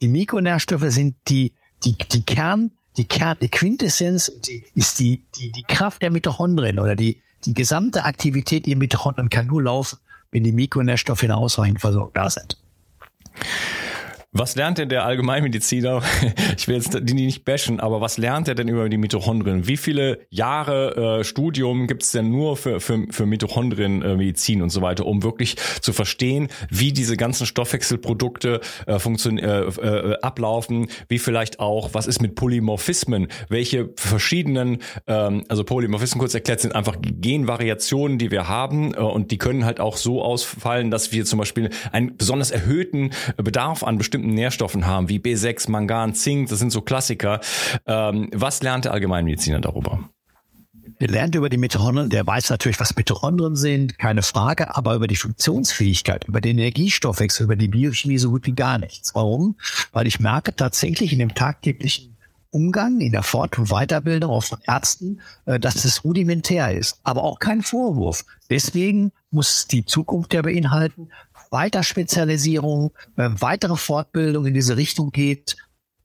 die 0.00 0.08
Mikronährstoffe 0.08 0.86
sind 0.88 1.16
die, 1.28 1.52
die, 1.84 1.96
die 1.96 2.22
Kern, 2.22 2.70
die 2.96 3.06
Kern, 3.06 3.36
die 3.40 3.48
Quintessenz 3.48 4.32
die, 4.46 4.64
ist 4.74 4.98
die, 4.98 5.22
die, 5.36 5.50
die 5.50 5.62
Kraft 5.62 6.02
der 6.02 6.10
Mitochondrien 6.10 6.78
oder 6.78 6.96
die, 6.96 7.20
die 7.44 7.54
gesamte 7.54 8.04
Aktivität 8.04 8.66
der 8.66 8.76
Mitochondrien 8.76 9.30
kann 9.30 9.46
nur 9.46 9.62
laufen, 9.62 9.98
wenn 10.30 10.44
die 10.44 10.52
Mikronährstoffe 10.52 11.22
in 11.22 11.32
ausreichend 11.32 11.80
versorgt 11.80 12.16
da 12.16 12.30
sind. 12.30 12.56
Was 14.36 14.56
lernt 14.56 14.78
denn 14.78 14.88
der 14.88 15.04
Allgemeinmediziner? 15.04 16.02
Ich 16.56 16.68
will 16.68 16.76
jetzt 16.76 16.98
die 17.02 17.14
nicht 17.14 17.44
bashen, 17.44 17.78
aber 17.80 18.00
was 18.00 18.16
lernt 18.16 18.48
er 18.48 18.54
denn 18.54 18.68
über 18.68 18.88
die 18.88 18.96
Mitochondrien? 18.96 19.66
Wie 19.66 19.76
viele 19.76 20.20
Jahre 20.30 21.18
äh, 21.20 21.24
Studium 21.24 21.86
gibt 21.86 22.02
es 22.02 22.12
denn 22.12 22.30
nur 22.30 22.56
für, 22.56 22.80
für, 22.80 23.06
für 23.10 23.26
Mitochondrienmedizin 23.26 24.60
äh, 24.60 24.62
und 24.62 24.70
so 24.70 24.82
weiter, 24.82 25.06
um 25.06 25.22
wirklich 25.22 25.56
zu 25.80 25.92
verstehen, 25.92 26.48
wie 26.70 26.92
diese 26.92 27.16
ganzen 27.16 27.46
Stoffwechselprodukte 27.46 28.60
äh, 28.86 28.98
funktionieren, 28.98 29.48
äh, 29.78 29.86
äh, 29.86 30.20
ablaufen, 30.20 30.88
wie 31.08 31.18
vielleicht 31.18 31.60
auch, 31.60 31.90
was 31.92 32.06
ist 32.06 32.22
mit 32.22 32.34
Polymorphismen? 32.34 33.28
Welche 33.48 33.90
verschiedenen, 33.96 34.78
ähm, 35.06 35.44
also 35.48 35.64
Polymorphismen 35.64 36.20
kurz 36.20 36.34
erklärt, 36.34 36.60
sind 36.60 36.74
einfach 36.74 36.96
Genvariationen, 37.00 38.18
die 38.18 38.30
wir 38.30 38.48
haben 38.48 38.94
äh, 38.94 38.98
und 38.98 39.30
die 39.30 39.38
können 39.38 39.64
halt 39.64 39.80
auch 39.80 39.96
so 39.96 40.22
ausfallen, 40.22 40.90
dass 40.90 41.12
wir 41.12 41.24
zum 41.24 41.38
Beispiel 41.38 41.70
einen 41.92 42.16
besonders 42.16 42.50
erhöhten 42.50 43.10
Bedarf 43.36 43.82
an 43.82 43.98
bestimmten 43.98 44.23
bestimmten 44.24 44.34
Nährstoffen 44.34 44.86
haben, 44.86 45.08
wie 45.08 45.18
B6, 45.18 45.70
Mangan, 45.70 46.14
Zink, 46.14 46.48
das 46.48 46.58
sind 46.58 46.70
so 46.70 46.80
Klassiker. 46.80 47.40
Ähm, 47.86 48.30
was 48.32 48.62
lernt 48.62 48.86
der 48.86 48.92
Allgemeinmediziner 48.92 49.60
darüber? 49.60 50.08
Der 51.00 51.08
lernt 51.08 51.34
über 51.34 51.48
die 51.48 51.56
Mitochondrien, 51.56 52.08
der 52.08 52.26
weiß 52.26 52.50
natürlich, 52.50 52.78
was 52.78 52.96
Mitochondrien 52.96 53.56
sind, 53.56 53.98
keine 53.98 54.22
Frage, 54.22 54.76
aber 54.76 54.94
über 54.94 55.06
die 55.06 55.16
Funktionsfähigkeit, 55.16 56.24
über 56.28 56.40
den 56.40 56.58
Energiestoffwechsel, 56.58 57.44
über 57.44 57.56
die 57.56 57.68
Biochemie 57.68 58.18
so 58.18 58.30
gut 58.30 58.46
wie 58.46 58.54
gar 58.54 58.78
nichts. 58.78 59.14
Warum? 59.14 59.56
Weil 59.92 60.06
ich 60.06 60.20
merke 60.20 60.54
tatsächlich 60.54 61.12
in 61.12 61.18
dem 61.18 61.34
tagtäglichen 61.34 62.16
Umgang, 62.50 63.00
in 63.00 63.10
der 63.10 63.24
Fort- 63.24 63.58
und 63.58 63.70
Weiterbildung 63.70 64.30
auch 64.30 64.44
von 64.44 64.58
Ärzten, 64.66 65.20
äh, 65.46 65.58
dass 65.58 65.84
es 65.84 66.04
rudimentär 66.04 66.72
ist, 66.72 67.00
aber 67.02 67.24
auch 67.24 67.40
kein 67.40 67.62
Vorwurf. 67.62 68.24
Deswegen 68.48 69.10
muss 69.30 69.66
die 69.66 69.84
Zukunft 69.84 70.32
ja 70.32 70.42
beinhalten, 70.42 71.08
Weiterspezialisierung, 71.54 72.90
äh, 73.16 73.30
weitere 73.38 73.76
Fortbildung 73.76 74.44
in 74.44 74.54
diese 74.54 74.76
Richtung 74.76 75.12
geht 75.12 75.56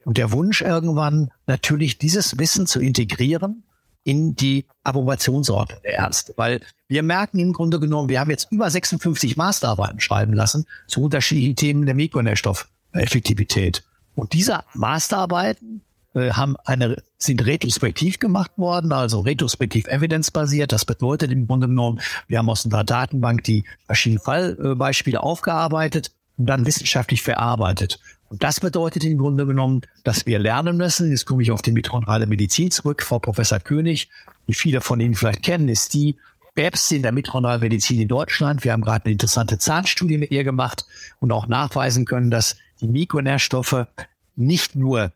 und 0.06 0.18
der 0.18 0.32
Wunsch 0.32 0.62
irgendwann 0.62 1.32
natürlich 1.48 1.98
dieses 1.98 2.38
Wissen 2.38 2.68
zu 2.68 2.80
integrieren 2.80 3.64
in 4.04 4.36
die 4.36 4.66
Approbationsordnung 4.84 5.80
der 5.84 5.94
Ärzte. 5.94 6.34
Weil 6.38 6.62
wir 6.88 7.04
merken 7.04 7.40
im 7.40 7.52
Grunde 7.52 7.80
genommen, 7.80 8.10
wir 8.10 8.20
haben 8.20 8.30
jetzt 8.30 8.52
über 8.52 8.70
56 8.70 9.38
Masterarbeiten 9.38 10.00
schreiben 10.00 10.34
lassen 10.34 10.66
zu 10.88 11.04
unterschiedlichen 11.04 11.56
Themen 11.56 11.86
der 11.86 11.96
Mikronährstoffeffektivität. 11.96 13.84
Und 14.16 14.34
diese 14.34 14.64
Masterarbeiten 14.74 15.82
haben 16.16 16.56
eine, 16.66 17.02
sind 17.18 17.46
retrospektiv 17.46 18.20
gemacht 18.20 18.52
worden, 18.58 18.92
also 18.92 19.20
retrospektiv 19.22 19.88
evidenzbasiert. 19.88 20.72
Das 20.72 20.86
bedeutet 20.86 21.32
im 21.32 21.48
Grunde 21.48 21.68
genommen, 21.68 22.00
wir 22.28 22.40
haben 22.40 22.50
aus 22.50 22.66
einer 22.66 22.84
Datenbank 22.84 23.44
die 23.44 23.64
verschiedenen 23.86 24.22
Fallbeispiele 24.22 25.22
aufgearbeitet 25.22 26.12
und 26.38 26.48
dann 26.48 26.66
wissenschaftlich 26.66 27.22
verarbeitet. 27.22 28.00
Und 28.30 28.44
das 28.44 28.60
bedeutet 28.60 29.04
im 29.04 29.18
Grunde 29.18 29.46
genommen, 29.46 29.82
dass 30.04 30.26
wir 30.26 30.40
lernen 30.40 30.78
müssen. 30.78 31.10
Jetzt 31.10 31.26
komme 31.26 31.42
ich 31.42 31.52
auf 31.52 31.62
die 31.62 31.72
mitochondriale 31.72 32.28
Medizin 32.28 32.72
zurück. 32.72 33.02
Frau 33.04 33.20
Professor 33.20 33.60
König, 33.60 34.10
die 34.48 34.54
viele 34.54 34.82
von 34.82 35.00
Ihnen 35.00 35.16
vielleicht 35.16 35.44
kennen, 35.44 35.68
ist 35.68 35.94
die 35.94 36.16
Päpstin 36.54 36.98
in 36.98 37.04
der 37.04 37.12
mitochondrialen 37.12 37.62
Medizin 37.62 38.00
in 38.00 38.08
Deutschland. 38.08 38.64
Wir 38.64 38.74
haben 38.74 38.82
gerade 38.82 39.06
eine 39.06 39.14
interessante 39.14 39.58
Zahnstudie 39.58 40.18
mit 40.18 40.32
ihr 40.32 40.44
gemacht 40.44 40.86
und 41.20 41.32
auch 41.32 41.48
nachweisen 41.48 42.06
können, 42.06 42.30
dass 42.30 42.58
die 42.82 42.88
Mikronährstoffe 42.88 43.88
nicht 44.36 44.76
nur 44.76 45.12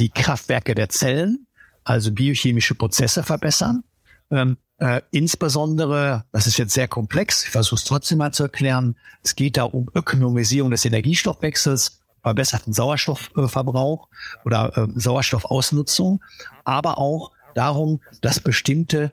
die 0.00 0.08
Kraftwerke 0.08 0.74
der 0.74 0.88
Zellen, 0.88 1.46
also 1.84 2.10
biochemische 2.12 2.74
Prozesse 2.74 3.22
verbessern. 3.22 3.84
Ähm, 4.30 4.56
äh, 4.78 5.02
insbesondere, 5.10 6.24
das 6.32 6.46
ist 6.46 6.56
jetzt 6.56 6.72
sehr 6.72 6.88
komplex, 6.88 7.44
ich 7.44 7.50
versuche 7.50 7.76
es 7.76 7.84
trotzdem 7.84 8.18
mal 8.18 8.32
zu 8.32 8.44
erklären, 8.44 8.96
es 9.22 9.36
geht 9.36 9.56
da 9.56 9.64
um 9.64 9.90
Ökonomisierung 9.94 10.70
des 10.70 10.84
Energiestoffwechsels, 10.84 12.00
verbesserten 12.22 12.72
Sauerstoffverbrauch 12.72 14.08
oder 14.44 14.76
äh, 14.76 14.86
Sauerstoffausnutzung, 14.94 16.22
aber 16.64 16.98
auch 16.98 17.32
darum, 17.54 18.00
dass 18.22 18.40
bestimmte 18.40 19.12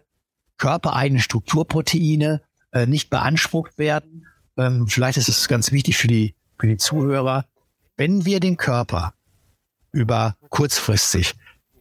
körpereigene 0.57 1.21
Strukturproteine 1.21 2.41
äh, 2.71 2.85
nicht 2.85 3.09
beansprucht 3.09 3.77
werden. 3.77 4.25
Ähm, 4.57 4.87
vielleicht 4.87 5.17
ist 5.17 5.29
es 5.29 5.47
ganz 5.47 5.71
wichtig 5.71 5.97
für 5.97 6.07
die, 6.07 6.35
für 6.57 6.67
die 6.67 6.77
Zuhörer. 6.77 7.45
Wenn 7.95 8.25
wir 8.25 8.39
den 8.39 8.57
Körper 8.57 9.13
über 9.91 10.35
kurzfristig 10.49 11.35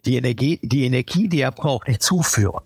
die 0.06 0.16
Energie, 0.16 0.60
die 0.62 0.84
Energie, 0.84 1.28
die 1.28 1.40
er 1.40 1.50
braucht, 1.50 1.88
nicht 1.88 2.02
zuführen, 2.02 2.62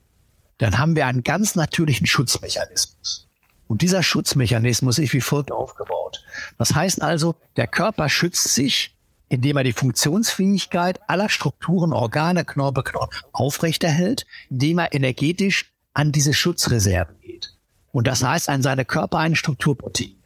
dann 0.59 0.79
haben 0.79 0.95
wir 0.95 1.07
einen 1.07 1.25
ganz 1.25 1.55
natürlichen 1.55 2.07
Schutzmechanismus. 2.07 3.29
Und 3.67 3.83
dieser 3.83 4.03
Schutzmechanismus 4.03 4.99
ist 4.99 5.13
wie 5.13 5.21
folgt 5.21 5.53
aufgebaut. 5.53 6.23
Das 6.59 6.75
heißt 6.75 7.03
also, 7.03 7.37
der 7.57 7.67
Körper 7.67 8.09
schützt 8.09 8.49
sich, 8.55 8.97
indem 9.29 9.57
er 9.57 9.65
die 9.65 9.73
Funktionsfähigkeit 9.73 11.01
aller 11.09 11.29
Strukturen, 11.29 11.93
Organe, 11.93 12.45
Knorpel, 12.45 12.83
Knochen 12.83 13.17
aufrechterhält, 13.33 14.27
indem 14.51 14.79
er 14.81 14.93
energetisch 14.93 15.73
an 15.95 16.13
diese 16.13 16.35
Schutzreserven 16.35 17.21
geht. 17.21 17.55
Und 17.93 18.07
das 18.07 18.23
heißt 18.23 18.49
an 18.49 18.63
seine 18.63 18.85
körpereigenen 18.85 19.37
Strukturproteine. 19.37 20.17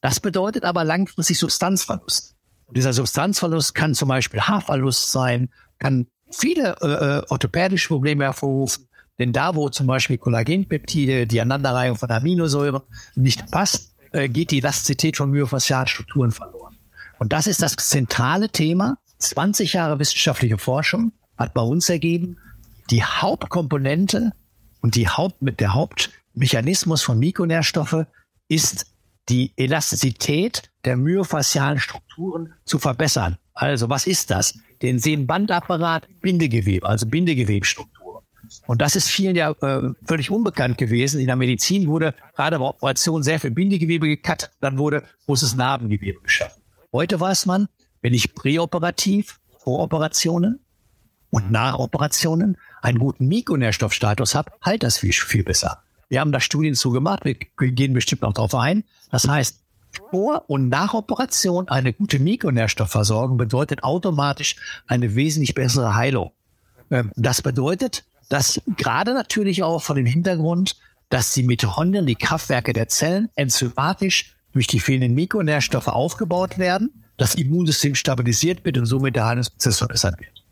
Das 0.00 0.20
bedeutet 0.20 0.64
aber 0.64 0.84
langfristig 0.84 1.38
Substanzverlust. 1.38 2.35
Und 2.66 2.76
dieser 2.76 2.92
Substanzverlust 2.92 3.74
kann 3.74 3.94
zum 3.94 4.08
Beispiel 4.08 4.40
Haarverlust 4.40 5.12
sein, 5.12 5.50
kann 5.78 6.06
viele 6.30 6.76
äh, 6.80 6.86
äh, 7.18 7.22
orthopädische 7.28 7.88
Probleme 7.88 8.24
hervorrufen, 8.24 8.88
Denn 9.18 9.32
da, 9.32 9.54
wo 9.54 9.68
zum 9.68 9.86
Beispiel 9.86 10.18
Kollagenpeptide, 10.18 11.26
die 11.26 11.40
Aneinanderreihung 11.40 11.96
von 11.96 12.10
Aminosäuren 12.10 12.82
nicht 13.14 13.50
passt, 13.50 13.94
äh, 14.12 14.28
geht 14.28 14.50
die 14.50 14.58
Elastizität 14.58 15.16
von 15.16 15.30
myofaszialen 15.30 15.86
Strukturen 15.86 16.32
verloren. 16.32 16.76
Und 17.18 17.32
das 17.32 17.46
ist 17.46 17.62
das 17.62 17.76
zentrale 17.76 18.48
Thema. 18.48 18.98
20 19.18 19.72
Jahre 19.72 19.98
wissenschaftliche 19.98 20.58
Forschung 20.58 21.12
hat 21.38 21.54
bei 21.54 21.62
uns 21.62 21.88
ergeben, 21.88 22.36
die 22.90 23.02
Hauptkomponente 23.02 24.32
und 24.80 24.94
die 24.94 25.08
Haupt, 25.08 25.40
mit 25.42 25.60
der 25.60 25.74
Hauptmechanismus 25.74 27.02
von 27.02 27.18
Mikronährstoffe 27.18 28.06
ist 28.48 28.86
die 29.28 29.52
Elastizität 29.56 30.70
der 30.86 30.96
myofaszialen 30.96 31.78
Strukturen 31.80 32.54
zu 32.64 32.78
verbessern. 32.78 33.36
Also 33.52 33.90
was 33.90 34.06
ist 34.06 34.30
das? 34.30 34.58
Den 34.82 34.98
Sehnenbandapparat, 34.98 36.08
Bindegewebe, 36.20 36.86
also 36.86 37.06
Bindegewebstruktur. 37.06 38.22
Und 38.66 38.80
das 38.80 38.94
ist 38.94 39.08
vielen 39.08 39.34
ja 39.34 39.50
äh, 39.50 39.90
völlig 40.06 40.30
unbekannt 40.30 40.78
gewesen. 40.78 41.20
In 41.20 41.26
der 41.26 41.36
Medizin 41.36 41.88
wurde 41.88 42.14
gerade 42.36 42.58
bei 42.58 42.64
Operationen 42.64 43.22
sehr 43.22 43.40
viel 43.40 43.50
Bindegewebe 43.50 44.06
gekattet, 44.06 44.52
dann 44.60 44.78
wurde 44.78 45.02
großes 45.26 45.56
Narbengewebe 45.56 46.20
geschaffen. 46.20 46.62
Heute 46.92 47.18
weiß 47.18 47.46
man, 47.46 47.68
wenn 48.02 48.14
ich 48.14 48.34
präoperativ, 48.34 49.40
Voroperationen 49.58 50.60
und 51.30 51.50
Nachoperationen 51.50 52.56
einen 52.82 52.98
guten 52.98 53.26
Mikronährstoffstatus 53.26 54.36
habe, 54.36 54.52
halt 54.62 54.84
das 54.84 54.98
viel, 54.98 55.12
viel 55.12 55.42
besser. 55.42 55.82
Wir 56.08 56.20
haben 56.20 56.30
da 56.30 56.38
Studien 56.38 56.74
zu 56.74 56.92
gemacht, 56.92 57.24
wir 57.24 57.34
gehen 57.34 57.92
bestimmt 57.94 58.22
noch 58.22 58.32
darauf 58.32 58.54
ein. 58.54 58.84
Das 59.10 59.26
heißt, 59.26 59.65
vor 60.10 60.44
und 60.48 60.68
nach 60.68 60.94
Operation 60.94 61.68
eine 61.68 61.92
gute 61.92 62.18
Mikronährstoffversorgung 62.18 63.36
bedeutet 63.36 63.82
automatisch 63.82 64.56
eine 64.86 65.14
wesentlich 65.14 65.54
bessere 65.54 65.94
Heilung. 65.94 66.32
Ähm, 66.90 67.12
das 67.16 67.42
bedeutet, 67.42 68.04
dass 68.28 68.60
gerade 68.76 69.14
natürlich 69.14 69.62
auch 69.62 69.82
von 69.82 69.96
dem 69.96 70.06
Hintergrund, 70.06 70.76
dass 71.08 71.32
die 71.32 71.42
Mitochondrien, 71.42 72.06
die 72.06 72.16
Kraftwerke 72.16 72.72
der 72.72 72.88
Zellen, 72.88 73.28
enzymatisch 73.34 74.34
durch 74.52 74.66
die 74.66 74.80
fehlenden 74.80 75.14
Mikronährstoffe 75.14 75.88
aufgebaut 75.88 76.58
werden, 76.58 77.04
das 77.16 77.34
Immunsystem 77.34 77.94
stabilisiert 77.94 78.64
wird 78.64 78.78
und 78.78 78.86
somit 78.86 79.16
der 79.16 79.26
Heilungsprozess 79.26 79.78
verbessert 79.78 80.18
wird. 80.18 80.44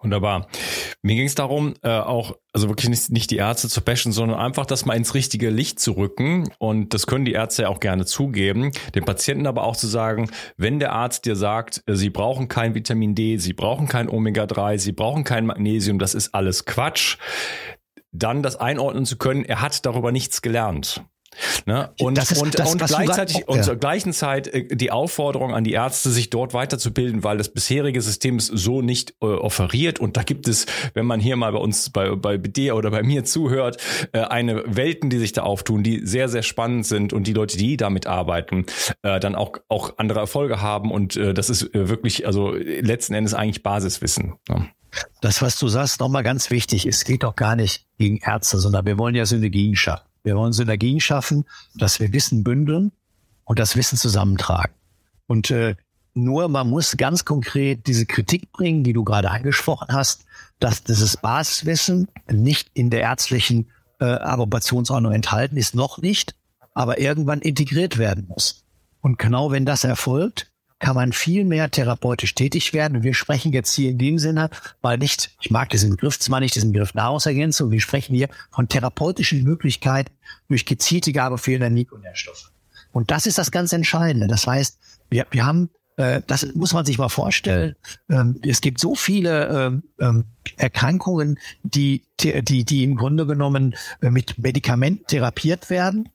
Wunderbar. 0.00 0.46
Mir 1.02 1.16
ging 1.16 1.26
es 1.26 1.34
darum, 1.34 1.74
äh, 1.82 1.88
auch, 1.90 2.36
also 2.52 2.68
wirklich 2.68 2.88
nicht, 2.88 3.10
nicht 3.10 3.32
die 3.32 3.36
Ärzte 3.36 3.68
zu 3.68 3.80
bashen, 3.80 4.12
sondern 4.12 4.38
einfach 4.38 4.64
das 4.64 4.84
mal 4.84 4.94
ins 4.94 5.14
richtige 5.14 5.50
Licht 5.50 5.80
zu 5.80 5.92
rücken. 5.92 6.50
Und 6.58 6.94
das 6.94 7.08
können 7.08 7.24
die 7.24 7.32
Ärzte 7.32 7.62
ja 7.62 7.68
auch 7.68 7.80
gerne 7.80 8.06
zugeben. 8.06 8.70
Den 8.94 9.04
Patienten 9.04 9.48
aber 9.48 9.64
auch 9.64 9.74
zu 9.74 9.88
sagen, 9.88 10.30
wenn 10.56 10.78
der 10.78 10.92
Arzt 10.92 11.26
dir 11.26 11.34
sagt, 11.34 11.82
äh, 11.86 11.96
sie 11.96 12.10
brauchen 12.10 12.46
kein 12.46 12.76
Vitamin 12.76 13.16
D, 13.16 13.38
sie 13.38 13.54
brauchen 13.54 13.88
kein 13.88 14.08
Omega-3, 14.08 14.78
sie 14.78 14.92
brauchen 14.92 15.24
kein 15.24 15.46
Magnesium, 15.46 15.98
das 15.98 16.14
ist 16.14 16.32
alles 16.32 16.64
Quatsch, 16.64 17.16
dann 18.12 18.44
das 18.44 18.54
einordnen 18.54 19.04
zu 19.04 19.18
können, 19.18 19.44
er 19.44 19.60
hat 19.60 19.84
darüber 19.84 20.12
nichts 20.12 20.42
gelernt. 20.42 21.02
Ne? 21.66 21.90
Und, 22.00 22.18
ist, 22.18 22.40
und, 22.40 22.58
das, 22.58 22.72
und 22.72 22.84
gleichzeitig 22.84 23.46
und 23.46 23.62
zur 23.62 23.76
gleichen 23.76 24.12
Zeit 24.12 24.48
äh, 24.48 24.66
die 24.66 24.90
Aufforderung 24.90 25.54
an 25.54 25.64
die 25.64 25.72
Ärzte, 25.72 26.10
sich 26.10 26.30
dort 26.30 26.54
weiterzubilden, 26.54 27.24
weil 27.24 27.38
das 27.38 27.50
bisherige 27.50 28.00
System 28.00 28.36
es 28.36 28.46
so 28.46 28.82
nicht 28.82 29.14
äh, 29.20 29.26
offeriert. 29.26 30.00
Und 30.00 30.16
da 30.16 30.22
gibt 30.22 30.48
es, 30.48 30.66
wenn 30.94 31.06
man 31.06 31.20
hier 31.20 31.36
mal 31.36 31.52
bei 31.52 31.58
uns, 31.58 31.90
bei, 31.90 32.14
bei 32.16 32.38
dir 32.38 32.76
oder 32.76 32.90
bei 32.90 33.02
mir 33.02 33.24
zuhört, 33.24 33.76
äh, 34.12 34.20
eine 34.20 34.64
Welten, 34.66 35.10
die 35.10 35.18
sich 35.18 35.32
da 35.32 35.42
auftun, 35.42 35.82
die 35.82 36.04
sehr, 36.06 36.28
sehr 36.28 36.42
spannend 36.42 36.86
sind 36.86 37.12
und 37.12 37.26
die 37.26 37.32
Leute, 37.34 37.56
die 37.56 37.76
damit 37.76 38.06
arbeiten, 38.06 38.66
äh, 39.02 39.20
dann 39.20 39.34
auch, 39.34 39.52
auch 39.68 39.98
andere 39.98 40.20
Erfolge 40.20 40.60
haben. 40.60 40.90
Und 40.90 41.16
äh, 41.16 41.34
das 41.34 41.50
ist 41.50 41.74
äh, 41.74 41.88
wirklich, 41.88 42.26
also 42.26 42.52
letzten 42.52 43.14
Endes 43.14 43.34
eigentlich 43.34 43.62
Basiswissen. 43.62 44.34
Ne? 44.48 44.68
Das, 45.20 45.42
was 45.42 45.58
du 45.58 45.68
sagst, 45.68 46.00
nochmal 46.00 46.22
ganz 46.22 46.50
wichtig. 46.50 46.86
Es 46.86 47.04
geht 47.04 47.22
doch 47.22 47.36
gar 47.36 47.56
nicht 47.56 47.86
gegen 47.98 48.18
Ärzte, 48.18 48.58
sondern 48.58 48.86
wir 48.86 48.98
wollen 48.98 49.14
ja 49.14 49.26
Synergien 49.26 49.76
schaffen. 49.76 50.07
Wir 50.22 50.36
wollen 50.36 50.52
Synergien 50.52 51.00
schaffen, 51.00 51.44
dass 51.74 52.00
wir 52.00 52.12
Wissen 52.12 52.44
bündeln 52.44 52.92
und 53.44 53.58
das 53.58 53.76
Wissen 53.76 53.96
zusammentragen. 53.96 54.74
Und 55.26 55.50
äh, 55.50 55.76
nur 56.14 56.48
man 56.48 56.68
muss 56.68 56.96
ganz 56.96 57.24
konkret 57.24 57.86
diese 57.86 58.06
Kritik 58.06 58.50
bringen, 58.52 58.82
die 58.82 58.92
du 58.92 59.04
gerade 59.04 59.30
angesprochen 59.30 59.88
hast, 59.90 60.24
dass 60.58 60.82
dieses 60.82 61.16
Basiswissen 61.16 62.08
nicht 62.30 62.70
in 62.74 62.90
der 62.90 63.00
ärztlichen 63.00 63.70
äh, 64.00 64.04
Approbationsordnung 64.04 65.12
enthalten 65.12 65.56
ist, 65.56 65.74
noch 65.74 65.98
nicht, 65.98 66.34
aber 66.74 66.98
irgendwann 66.98 67.40
integriert 67.40 67.98
werden 67.98 68.26
muss. 68.28 68.64
Und 69.00 69.18
genau 69.18 69.50
wenn 69.50 69.64
das 69.64 69.84
erfolgt, 69.84 70.50
kann 70.78 70.94
man 70.94 71.12
viel 71.12 71.44
mehr 71.44 71.70
therapeutisch 71.70 72.34
tätig 72.34 72.72
werden. 72.72 73.02
Wir 73.02 73.14
sprechen 73.14 73.52
jetzt 73.52 73.74
hier 73.74 73.90
in 73.90 73.98
dem 73.98 74.18
Sinne, 74.18 74.50
weil 74.80 74.98
nicht, 74.98 75.36
ich 75.40 75.50
mag 75.50 75.70
diesen 75.70 75.90
Begriff 75.90 76.18
zwar 76.18 76.40
nicht, 76.40 76.54
diesen 76.54 76.72
Begriff 76.72 76.94
Nahrungsergänzung, 76.94 77.70
wir 77.70 77.80
sprechen 77.80 78.14
hier 78.14 78.28
von 78.50 78.68
therapeutischen 78.68 79.42
Möglichkeiten 79.42 80.12
durch 80.48 80.66
gezielte 80.66 81.12
Gabe 81.12 81.38
fehlender 81.38 81.70
Mikronährstoffe. 81.70 82.52
Und 82.92 83.10
das 83.10 83.26
ist 83.26 83.38
das 83.38 83.50
ganz 83.50 83.72
Entscheidende. 83.72 84.28
Das 84.28 84.46
heißt, 84.46 84.78
wir, 85.10 85.26
wir 85.30 85.44
haben, 85.44 85.70
äh, 85.96 86.22
das 86.26 86.54
muss 86.54 86.72
man 86.72 86.84
sich 86.84 86.98
mal 86.98 87.08
vorstellen, 87.08 87.74
ähm, 88.08 88.40
es 88.42 88.60
gibt 88.60 88.80
so 88.80 88.94
viele 88.94 89.48
ähm, 89.48 89.82
ähm, 90.00 90.24
Erkrankungen, 90.56 91.38
die, 91.62 92.04
die, 92.20 92.64
die 92.64 92.84
im 92.84 92.96
Grunde 92.96 93.26
genommen 93.26 93.74
äh, 94.00 94.10
mit 94.10 94.38
Medikamenten 94.38 95.06
therapiert 95.06 95.70
werden, 95.70 96.08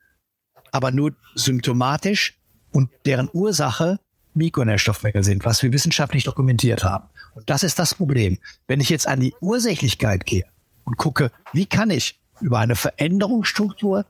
aber 0.71 0.91
nur 0.91 1.13
symptomatisch 1.35 2.39
und 2.71 2.89
deren 3.05 3.29
Ursache 3.31 3.99
Mikronährstoffmängel 4.35 5.23
sind, 5.23 5.45
was 5.45 5.61
wir 5.63 5.71
wissenschaftlich 5.73 6.23
dokumentiert 6.23 6.83
haben. 6.83 7.09
Und 7.35 7.49
das 7.49 7.63
ist 7.63 7.79
das 7.79 7.95
Problem. 7.95 8.37
Wenn 8.67 8.79
ich 8.79 8.89
jetzt 8.89 9.07
an 9.07 9.19
die 9.19 9.33
Ursächlichkeit 9.41 10.25
gehe 10.25 10.45
und 10.83 10.97
gucke, 10.97 11.31
wie 11.51 11.65
kann 11.65 11.89
ich 11.89 12.19
über 12.41 12.59
eine 12.59 12.75
Veränderungsstruktur 12.75 14.05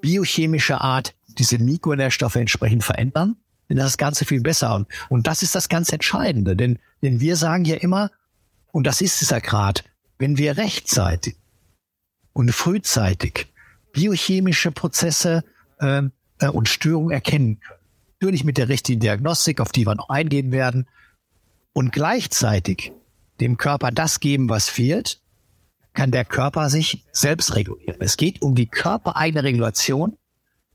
biochemischer 0.00 0.80
Art 0.80 1.14
diese 1.26 1.58
Mikronährstoffe 1.58 2.36
entsprechend 2.36 2.84
verändern, 2.84 3.36
dann 3.68 3.78
ist 3.78 3.84
das 3.84 3.98
Ganze 3.98 4.24
viel 4.24 4.40
besser. 4.40 4.74
Und, 4.74 4.88
und 5.08 5.26
das 5.26 5.42
ist 5.42 5.54
das 5.54 5.68
ganz 5.68 5.92
Entscheidende. 5.92 6.56
Denn, 6.56 6.78
denn 7.02 7.20
wir 7.20 7.36
sagen 7.36 7.64
ja 7.64 7.76
immer, 7.76 8.10
und 8.72 8.86
das 8.86 9.00
ist 9.00 9.22
es 9.22 9.30
ja 9.30 9.38
gerade, 9.38 9.82
wenn 10.18 10.38
wir 10.38 10.56
rechtzeitig 10.56 11.36
und 12.32 12.52
frühzeitig 12.52 13.46
biochemische 13.92 14.70
Prozesse 14.70 15.44
äh, 15.78 16.02
und 16.52 16.68
Störungen 16.68 17.10
erkennen 17.10 17.60
können, 17.60 17.77
natürlich 18.20 18.42
mit 18.42 18.58
der 18.58 18.68
richtigen 18.68 19.00
Diagnostik, 19.00 19.60
auf 19.60 19.70
die 19.70 19.86
wir 19.86 19.94
noch 19.94 20.08
eingehen 20.08 20.50
werden, 20.50 20.88
und 21.72 21.92
gleichzeitig 21.92 22.92
dem 23.40 23.56
Körper 23.56 23.92
das 23.92 24.18
geben, 24.18 24.48
was 24.48 24.68
fehlt, 24.68 25.20
kann 25.92 26.10
der 26.10 26.24
Körper 26.24 26.68
sich 26.70 27.04
selbst 27.12 27.54
regulieren. 27.54 28.00
Es 28.00 28.16
geht 28.16 28.42
um 28.42 28.56
die 28.56 28.66
körpereigene 28.66 29.44
Regulation. 29.44 30.16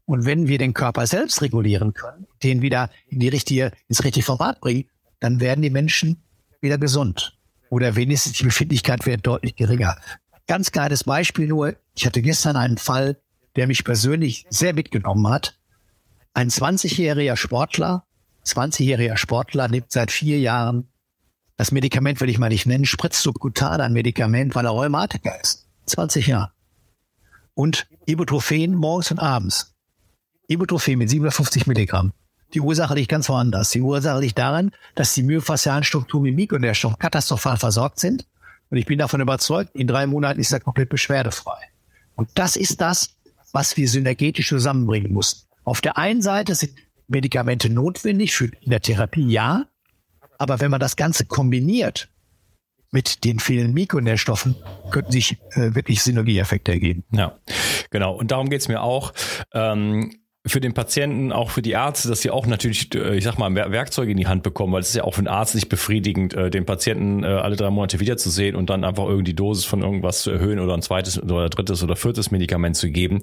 Und 0.06 0.26
wenn 0.26 0.48
wir 0.48 0.58
den 0.58 0.74
Körper 0.74 1.06
selbst 1.06 1.42
regulieren 1.42 1.94
können, 1.94 2.28
den 2.42 2.62
wieder 2.62 2.90
in 3.08 3.20
die 3.20 3.28
richtige, 3.28 3.72
ins 3.90 4.04
richtige 4.04 4.26
Format 4.26 4.62
bringen, 4.62 4.86
dann 5.20 5.42
werden 5.42 5.62
die 5.62 5.70
Menschen 5.70 6.24
wieder 6.62 6.78
gesund. 6.78 7.38
Oder 7.70 7.98
wenigstens 7.98 8.38
die 8.38 8.46
Befindlichkeit 8.46 9.06
wird 9.06 9.28
deutlich 9.28 9.56
geringer. 9.56 9.98
Ganz 10.48 10.72
kleines 10.72 11.04
Beispiel 11.04 11.48
nur. 11.48 11.76
Ich 11.96 12.06
hatte 12.06 12.22
gestern 12.22 12.56
einen 12.56 12.78
Fall, 12.78 13.18
der 13.58 13.68
mich 13.68 13.84
persönlich 13.84 14.46
sehr 14.50 14.74
mitgenommen 14.74 15.28
hat. 15.28 15.58
Ein 16.34 16.50
20-jähriger 16.50 17.38
Sportler, 17.38 18.06
20-jähriger 18.46 19.18
Sportler 19.18 19.68
nimmt 19.68 19.92
seit 19.92 20.12
vier 20.12 20.40
Jahren 20.40 20.88
das 21.58 21.72
Medikament 21.72 22.20
will 22.20 22.30
ich 22.30 22.40
mal 22.40 22.50
nicht 22.50 22.66
nennen, 22.66 22.86
spritzt 22.86 23.22
subkutan 23.22 23.80
ein 23.80 23.94
Medikament, 23.94 24.56
weil 24.56 24.66
er 24.66 24.72
Rheumatiker 24.72 25.40
ist. 25.40 25.68
20 25.86 26.28
Jahre. 26.28 26.52
Und 27.54 27.88
Ibuprofen 28.06 28.76
morgens 28.76 29.12
und 29.12 29.20
abends. 29.20 29.76
Ibuprofen 30.48 30.98
mit 30.98 31.10
750 31.10 31.68
Milligramm. 31.68 32.14
Die 32.54 32.62
Ursache 32.62 32.96
liegt 32.96 33.10
ganz 33.10 33.30
woanders. 33.30 33.70
Die 33.70 33.82
Ursache 33.82 34.20
liegt 34.20 34.38
daran, 34.38 34.72
dass 34.96 35.14
die 35.14 35.24
myofaszialen 35.24 35.84
Strukturen 35.84 36.24
mit 36.24 36.36
Mikronährstoffen 36.36 37.00
katastrophal 37.00 37.58
versorgt 37.58 38.00
sind. 38.00 38.28
Und 38.70 38.78
ich 38.78 38.86
bin 38.86 39.00
davon 39.00 39.22
überzeugt, 39.22 39.76
in 39.76 39.88
drei 39.88 40.08
Monaten 40.08 40.40
ist 40.40 40.52
er 40.52 40.60
komplett 40.60 40.90
beschwerdefrei. 40.90 41.70
Und 42.16 42.30
das 42.36 42.56
ist 42.56 42.82
das, 42.82 43.16
was 43.52 43.78
wir 43.78 43.88
synergetisch 43.88 44.50
zusammenbringen 44.50 45.14
mussten. 45.14 45.48
Auf 45.64 45.82
der 45.82 45.98
einen 45.98 46.22
Seite 46.22 46.56
sind 46.56 46.74
Medikamente 47.08 47.70
notwendig 47.70 48.34
für 48.34 48.46
in 48.62 48.72
der 48.72 48.82
Therapie, 48.82 49.28
ja. 49.28 49.66
Aber 50.38 50.60
wenn 50.60 50.72
man 50.72 50.80
das 50.80 50.96
Ganze 50.96 51.26
kombiniert 51.26 52.10
mit 52.92 53.24
den 53.24 53.40
vielen 53.40 53.74
Mikronährstoffen, 53.74 54.56
könnten 54.92 55.12
sich 55.12 55.38
äh, 55.52 55.74
wirklich 55.76 56.02
Synergieeffekte 56.02 56.72
ergeben. 56.72 57.04
Ja, 57.12 57.38
genau. 57.90 58.16
Und 58.16 58.32
darum 58.32 58.50
geht's 58.50 58.68
mir 58.68 58.82
auch. 58.82 59.14
Ähm 59.54 60.12
für 60.46 60.60
den 60.60 60.74
Patienten, 60.74 61.32
auch 61.32 61.52
für 61.52 61.62
die 61.62 61.72
Ärzte, 61.72 62.10
dass 62.10 62.22
sie 62.22 62.30
auch 62.30 62.46
natürlich, 62.46 62.94
äh, 62.96 63.16
ich 63.16 63.24
sag 63.24 63.38
mal, 63.38 63.56
Werkzeuge 63.56 64.12
in 64.12 64.18
die 64.18 64.28
Hand 64.28 64.44
bekommen, 64.44 64.74
weil 64.74 64.82
es 64.82 64.90
ist 64.90 64.96
ja 64.96 65.06
auch 65.06 65.14
für 65.14 65.22
den 65.22 65.30
Arzt 65.30 65.56
nicht 65.56 65.70
befriedigend, 65.70 66.34
äh, 66.34 66.50
den 66.50 66.66
Patienten 66.66 67.24
äh, 67.24 67.28
alle 67.28 67.56
drei 67.56 67.70
Monate 67.70 68.02
wiederzusehen 68.02 68.56
und 68.56 68.70
dann 68.70 68.84
einfach 68.84 69.06
irgendwie 69.06 69.24
die 69.24 69.36
Dosis 69.36 69.64
von 69.64 69.82
irgendwas 69.82 70.22
zu 70.22 70.32
erhöhen 70.32 70.60
oder 70.60 70.74
ein 70.74 70.82
zweites 70.82 71.22
oder 71.22 71.48
drittes 71.50 71.82
oder 71.82 71.96
viertes 71.96 72.30
Medikament 72.32 72.76
zu 72.76 72.90
geben. 72.90 73.22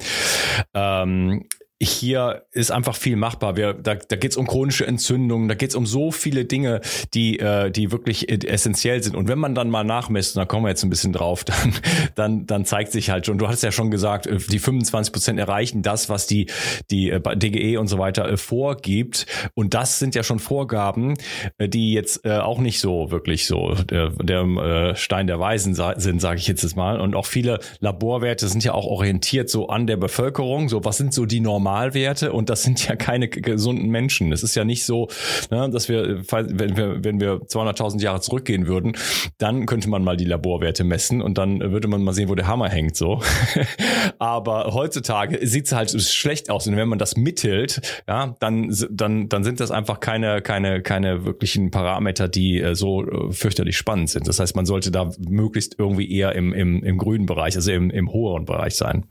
Ähm, 0.73 1.45
hier 1.83 2.43
ist 2.53 2.71
einfach 2.71 2.95
viel 2.95 3.17
machbar. 3.17 3.57
Wir, 3.57 3.73
da 3.73 3.95
da 3.95 4.17
geht 4.17 4.33
es 4.33 4.37
um 4.37 4.47
chronische 4.47 4.87
Entzündungen, 4.87 5.49
da 5.49 5.55
geht 5.55 5.71
es 5.71 5.77
um 5.77 5.87
so 5.87 6.11
viele 6.11 6.45
Dinge, 6.45 6.81
die, 7.15 7.39
äh, 7.39 7.71
die 7.71 7.91
wirklich 7.91 8.31
essentiell 8.31 9.03
sind. 9.03 9.17
Und 9.17 9.29
wenn 9.29 9.39
man 9.39 9.55
dann 9.55 9.71
mal 9.71 9.85
nachmisst, 9.85 10.37
und 10.37 10.41
da 10.41 10.47
kommen 10.47 10.65
wir 10.65 10.69
jetzt 10.69 10.83
ein 10.83 10.91
bisschen 10.91 11.13
drauf, 11.13 11.45
dann, 11.45 11.75
dann, 12.15 12.47
dann 12.47 12.65
zeigt 12.67 12.93
sich 12.93 13.11
halt 13.11 13.25
schon, 13.25 13.39
du 13.39 13.49
hast 13.49 13.63
ja 13.63 13.73
schon 13.73 13.91
gesagt, 13.91 14.27
äh, 14.27 14.37
die 14.37 14.59
25 14.59 15.13
Prozent 15.13 15.39
erreichen 15.39 15.83
das, 15.83 16.11
was 16.11 16.27
die, 16.27 16.47
die 16.91 17.11
äh, 17.11 17.21
DGE 17.37 17.79
und 17.79 17.87
so 17.87 17.99
weiter 17.99 18.29
äh, 18.29 18.37
vorgibt. 18.37 19.27
Und 19.55 19.73
das 19.73 19.99
sind 19.99 20.15
ja 20.15 20.23
schon 20.23 20.39
Vorgaben, 20.39 21.17
die 21.59 21.93
jetzt 21.93 22.27
äh, 22.27 22.39
auch 22.39 22.59
nicht 22.59 22.81
so 22.81 23.11
wirklich 23.11 23.47
so 23.47 23.75
der, 23.75 24.11
der 24.11 24.43
äh, 24.43 24.97
Stein 24.97 25.27
der 25.27 25.41
Weisen 25.41 25.75
sind, 25.75 26.21
sage 26.21 26.39
ich 26.39 26.47
jetzt 26.47 26.77
mal. 26.77 27.01
Und 27.01 27.15
auch 27.15 27.27
viele 27.27 27.61
Laborwerte 27.81 28.49
sind 28.49 28.65
ja 28.65 28.75
auch 28.75 28.87
orientiert 28.87 29.49
so 29.49 29.69
an 29.69 29.87
der 29.87 29.97
Bevölkerung. 29.97 30.69
So, 30.69 30.85
was 30.85 30.99
sind 30.99 31.15
so 31.15 31.25
die 31.25 31.41
normalen 31.41 31.70
Normalwerte 31.71 32.33
und 32.33 32.51
das 32.51 32.65
sind 32.65 32.87
ja 32.87 32.97
keine 32.97 33.29
gesunden 33.29 33.91
Menschen. 33.91 34.33
Es 34.33 34.43
ist 34.43 34.57
ja 34.57 34.65
nicht 34.65 34.85
so, 34.85 35.09
ne, 35.51 35.71
dass 35.71 35.89
wir, 35.89 36.23
wenn 36.29 36.77
wir, 36.77 37.05
wenn 37.05 37.21
wir 37.21 37.35
200.000 37.43 38.01
Jahre 38.01 38.21
zurückgehen 38.21 38.67
würden, 38.67 38.97
dann 39.39 39.67
könnte 39.67 39.89
man 39.89 40.03
mal 40.03 40.17
die 40.17 40.25
Laborwerte 40.25 40.83
messen 40.83 41.23
und 41.23 41.39
dann 41.39 41.61
würde 41.61 41.87
man 41.87 42.03
mal 42.03 42.13
sehen, 42.13 42.29
wo 42.29 42.35
der 42.35 42.49
Hammer 42.49 42.69
hängt, 42.69 42.97
so. 42.97 43.23
Aber 44.19 44.73
heutzutage 44.75 45.47
sieht 45.47 45.67
es 45.67 45.73
halt 45.73 45.91
schlecht 46.03 46.51
aus 46.51 46.67
und 46.67 46.77
wenn 46.77 46.89
man 46.89 46.99
das 46.99 47.17
mittelt, 47.17 48.03
ja, 48.09 48.35
dann, 48.41 48.75
dann, 48.91 49.29
dann 49.29 49.45
sind 49.45 49.61
das 49.61 49.71
einfach 49.71 50.01
keine, 50.01 50.43
keine, 50.43 50.83
keine 50.83 51.25
wirklichen 51.25 51.71
Parameter, 51.71 52.27
die 52.27 52.61
äh, 52.61 52.75
so 52.75 53.07
äh, 53.07 53.33
fürchterlich 53.33 53.77
spannend 53.77 54.11
sind. 54.11 54.27
Das 54.27 54.41
heißt, 54.41 54.57
man 54.57 54.67
sollte 54.67 54.91
da 54.91 55.11
möglichst 55.29 55.77
irgendwie 55.79 56.11
eher 56.13 56.35
im, 56.35 56.53
im, 56.53 56.83
im 56.83 56.99
grünen 56.99 57.27
Bereich, 57.27 57.55
also 57.55 57.71
im, 57.71 57.91
im 57.91 58.13
höheren 58.13 58.45
Bereich 58.45 58.75
sein. 58.75 59.07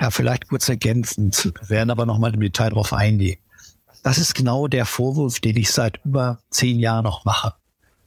Ja, 0.00 0.10
vielleicht 0.10 0.48
kurz 0.48 0.68
ergänzend, 0.68 1.52
werden 1.68 1.90
aber 1.90 2.06
nochmal 2.06 2.34
im 2.34 2.40
Detail 2.40 2.70
darauf 2.70 2.92
eingehen. 2.92 3.38
Das 4.02 4.18
ist 4.18 4.34
genau 4.34 4.68
der 4.68 4.86
Vorwurf, 4.86 5.40
den 5.40 5.56
ich 5.56 5.70
seit 5.70 6.04
über 6.04 6.40
zehn 6.50 6.78
Jahren 6.78 7.04
noch 7.04 7.24
mache. 7.24 7.54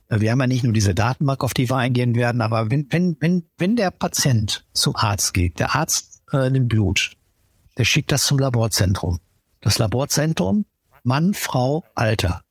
Wir 0.09 0.31
haben 0.31 0.39
ja 0.39 0.47
nicht 0.47 0.63
nur 0.63 0.73
diese 0.73 0.95
Datenbank, 0.95 1.43
auf 1.43 1.53
die 1.53 1.69
wir 1.69 1.75
eingehen 1.75 2.15
werden, 2.15 2.41
aber 2.41 2.69
wenn, 2.71 2.87
wenn, 2.91 3.17
wenn, 3.19 3.43
wenn 3.57 3.75
der 3.75 3.91
Patient 3.91 4.65
zum 4.73 4.95
Arzt 4.95 5.33
geht, 5.33 5.59
der 5.59 5.75
Arzt 5.75 6.21
äh, 6.31 6.49
nimmt 6.49 6.69
Blut, 6.69 7.17
der 7.77 7.83
schickt 7.83 8.11
das 8.11 8.25
zum 8.25 8.39
Laborzentrum. 8.39 9.19
Das 9.59 9.79
Laborzentrum, 9.79 10.65
Mann, 11.03 11.33
Frau, 11.33 11.83
Alter. 11.95 12.41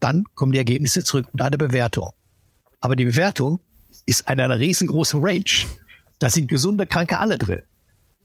Dann 0.00 0.24
kommen 0.34 0.52
die 0.52 0.58
Ergebnisse 0.58 1.04
zurück 1.04 1.28
und 1.32 1.40
eine 1.40 1.56
Bewertung. 1.56 2.10
Aber 2.80 2.96
die 2.96 3.04
Bewertung 3.04 3.60
ist 4.06 4.28
eine, 4.28 4.44
eine 4.44 4.58
riesengroße 4.58 5.18
Range. 5.18 5.66
Da 6.18 6.28
sind 6.28 6.48
gesunde 6.48 6.86
Kranke 6.86 7.18
alle 7.18 7.38
drin. 7.38 7.62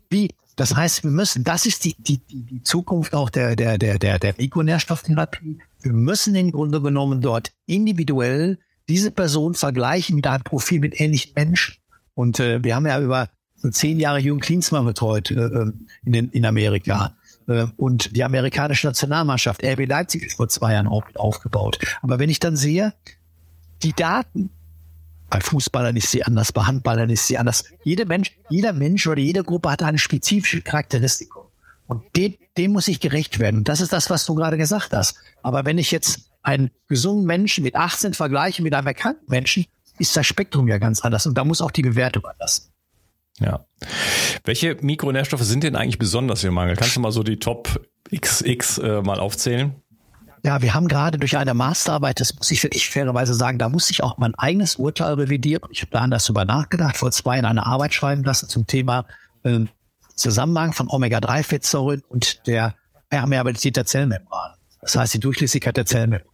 Wie? 0.09 0.29
Das 0.55 0.75
heißt, 0.75 1.03
wir 1.03 1.11
müssen, 1.11 1.43
das 1.43 1.65
ist 1.65 1.85
die, 1.85 1.95
die, 1.99 2.19
die 2.27 2.63
Zukunft 2.63 3.13
auch 3.13 3.29
der, 3.29 3.55
der, 3.55 3.77
der, 3.77 3.99
der, 3.99 4.17
der 4.17 4.33
Mikronährstofftherapie. 4.37 5.59
Wir 5.81 5.93
müssen 5.93 6.33
im 6.33 6.51
Grunde 6.51 6.81
genommen 6.81 7.21
dort 7.21 7.51
individuell 7.67 8.57
diese 8.89 9.11
Person 9.11 9.53
vergleichen 9.53 10.15
mit 10.15 10.25
einem 10.25 10.43
Profil 10.43 10.79
mit 10.79 10.99
ähnlichen 10.99 11.33
Menschen. 11.35 11.75
Und 12.15 12.39
äh, 12.39 12.63
wir 12.63 12.75
haben 12.75 12.87
ja 12.87 12.99
über 12.99 13.29
zehn 13.71 13.99
Jahre 13.99 14.19
Jürgen 14.19 14.39
Klinsmann 14.39 14.85
betreut 14.85 15.29
äh, 15.29 15.35
ähm, 15.35 15.87
in, 16.03 16.13
den, 16.13 16.29
in 16.29 16.45
Amerika. 16.45 17.15
Äh, 17.47 17.67
und 17.77 18.15
die 18.15 18.23
amerikanische 18.23 18.87
Nationalmannschaft, 18.87 19.63
RB 19.63 19.87
Leipzig, 19.87 20.23
ist 20.23 20.37
vor 20.37 20.49
zwei 20.49 20.73
Jahren 20.73 20.87
auch 20.87 21.05
mit 21.05 21.19
aufgebaut. 21.19 21.77
Aber 22.01 22.17
wenn 22.17 22.29
ich 22.29 22.39
dann 22.39 22.55
sehe, 22.55 22.93
die 23.83 23.93
Daten, 23.93 24.49
bei 25.29 25.41
Fußballern 25.41 25.95
ist 25.95 26.11
sie 26.11 26.23
anders, 26.23 26.51
bei 26.51 26.63
Handballern 26.63 27.09
ist 27.09 27.27
sie 27.27 27.37
anders. 27.37 27.65
Jeder 27.83 28.05
Mensch, 28.05 28.31
jeder 28.49 28.73
Mensch 28.73 29.07
oder 29.07 29.19
jede 29.19 29.43
Gruppe 29.43 29.71
hat 29.71 29.83
eine 29.83 29.97
spezifische 29.97 30.61
Charakteristikum. 30.61 31.43
Und 31.87 32.03
dem, 32.15 32.35
dem 32.57 32.71
muss 32.71 32.87
ich 32.87 32.99
gerecht 32.99 33.39
werden. 33.39 33.57
Und 33.57 33.69
das 33.69 33.81
ist 33.81 33.93
das, 33.93 34.09
was 34.09 34.25
du 34.25 34.35
gerade 34.35 34.57
gesagt 34.57 34.93
hast. 34.93 35.17
Aber 35.41 35.65
wenn 35.65 35.77
ich 35.77 35.91
jetzt 35.91 36.29
einen 36.43 36.71
gesunden 36.87 37.25
Menschen 37.25 37.63
mit 37.63 37.75
18 37.75 38.13
vergleiche 38.13 38.61
mit 38.61 38.73
einem 38.73 38.87
erkrankten 38.87 39.29
Menschen, 39.29 39.65
ist 39.99 40.15
das 40.15 40.25
Spektrum 40.25 40.67
ja 40.67 40.77
ganz 40.77 41.01
anders. 41.01 41.25
Und 41.25 41.37
da 41.37 41.43
muss 41.43 41.61
auch 41.61 41.71
die 41.71 41.81
Bewertung 41.81 42.25
anders. 42.25 42.71
Ja. 43.39 43.65
Welche 44.43 44.75
Mikronährstoffe 44.81 45.43
sind 45.43 45.63
denn 45.63 45.75
eigentlich 45.75 45.99
besonders 45.99 46.43
im 46.43 46.53
Mangel? 46.53 46.75
Kannst 46.75 46.95
du 46.95 46.99
mal 46.99 47.11
so 47.11 47.23
die 47.23 47.37
Top 47.37 47.85
XX 48.13 48.77
äh, 48.79 49.01
mal 49.01 49.19
aufzählen? 49.19 49.75
Ja, 50.47 50.61
wir 50.61 50.73
haben 50.73 50.87
gerade 50.87 51.17
durch 51.17 51.35
eine 51.35 51.53
Masterarbeit, 51.53 52.21
das 52.21 52.33
muss 52.33 52.49
ich 52.51 52.63
wirklich 52.63 52.89
fairerweise 52.89 53.33
sagen, 53.33 53.57
da 53.57 53.67
muss 53.67 53.89
ich 53.89 54.01
auch 54.01 54.17
mein 54.17 54.33
eigenes 54.35 54.77
Urteil 54.77 55.15
revidieren. 55.15 55.69
Ich 55.71 55.81
habe 55.81 55.91
da 55.91 55.99
anders 55.99 56.23
drüber 56.23 56.45
nachgedacht, 56.45 56.95
vor 56.95 57.11
zwei 57.11 57.35
Jahren 57.35 57.47
eine 57.47 57.65
Arbeit 57.65 57.93
schreiben 57.93 58.23
lassen 58.23 58.47
zum 58.47 58.65
Thema 58.65 59.05
äh, 59.43 59.65
Zusammenhang 60.15 60.71
von 60.71 60.87
Omega-3-Fettsäuren 60.89 62.01
und 62.07 62.47
der 62.47 62.75
Permeabilität 63.09 63.75
der 63.75 63.85
Zellmembran. 63.85 64.53
Das 64.79 64.95
heißt, 64.95 65.15
die 65.15 65.19
Durchlässigkeit 65.19 65.75
der 65.75 65.85
Zellmembran. 65.85 66.33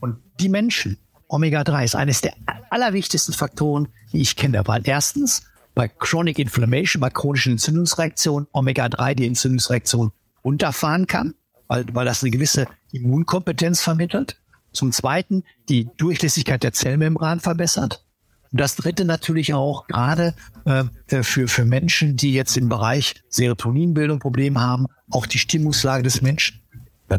Und 0.00 0.18
die 0.38 0.50
Menschen, 0.50 0.98
Omega-3 1.28 1.84
ist 1.84 1.96
eines 1.96 2.20
der 2.20 2.34
allerwichtigsten 2.68 3.32
Faktoren, 3.32 3.88
die 4.12 4.20
ich 4.20 4.36
kenne, 4.36 4.64
weil 4.66 4.82
erstens 4.84 5.44
bei 5.74 5.88
Chronic 5.88 6.38
Inflammation, 6.38 7.00
bei 7.00 7.08
chronischen 7.08 7.52
Entzündungsreaktionen, 7.52 8.48
Omega-3 8.52 9.14
die 9.14 9.26
Entzündungsreaktion 9.26 10.12
runterfahren 10.44 11.06
kann 11.06 11.32
weil, 11.68 11.84
weil 11.92 12.04
das 12.04 12.22
eine 12.22 12.30
gewisse 12.30 12.66
Immunkompetenz 12.92 13.80
vermittelt. 13.80 14.38
Zum 14.72 14.92
Zweiten 14.92 15.44
die 15.68 15.88
Durchlässigkeit 15.96 16.62
der 16.62 16.72
Zellmembran 16.72 17.40
verbessert. 17.40 18.04
Und 18.52 18.60
das 18.60 18.76
dritte 18.76 19.04
natürlich 19.04 19.54
auch 19.54 19.86
gerade 19.86 20.34
äh, 20.64 20.84
für, 21.22 21.48
für 21.48 21.64
Menschen, 21.64 22.16
die 22.16 22.32
jetzt 22.32 22.56
im 22.56 22.68
Bereich 22.68 23.14
Serotoninbildung 23.28 24.18
Probleme 24.18 24.60
haben, 24.60 24.86
auch 25.10 25.26
die 25.26 25.38
Stimmungslage 25.38 26.02
des 26.02 26.22
Menschen. 26.22 26.60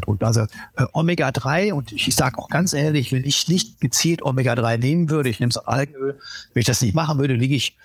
Und 0.06 0.22
also 0.22 0.42
äh, 0.42 0.84
Omega-3, 0.92 1.72
und 1.72 1.92
ich 1.92 2.14
sage 2.14 2.38
auch 2.38 2.48
ganz 2.48 2.72
ehrlich, 2.72 3.12
wenn 3.12 3.24
ich 3.24 3.48
nicht 3.48 3.80
gezielt 3.80 4.22
Omega-3 4.22 4.76
nehmen 4.78 5.10
würde, 5.10 5.30
ich 5.30 5.40
nehme 5.40 5.50
es 5.50 5.56
Algenöl, 5.56 6.18
wenn 6.52 6.60
ich 6.60 6.66
das 6.66 6.82
nicht 6.82 6.94
machen 6.94 7.18
würde, 7.18 7.34
liege 7.34 7.54
ich 7.54 7.76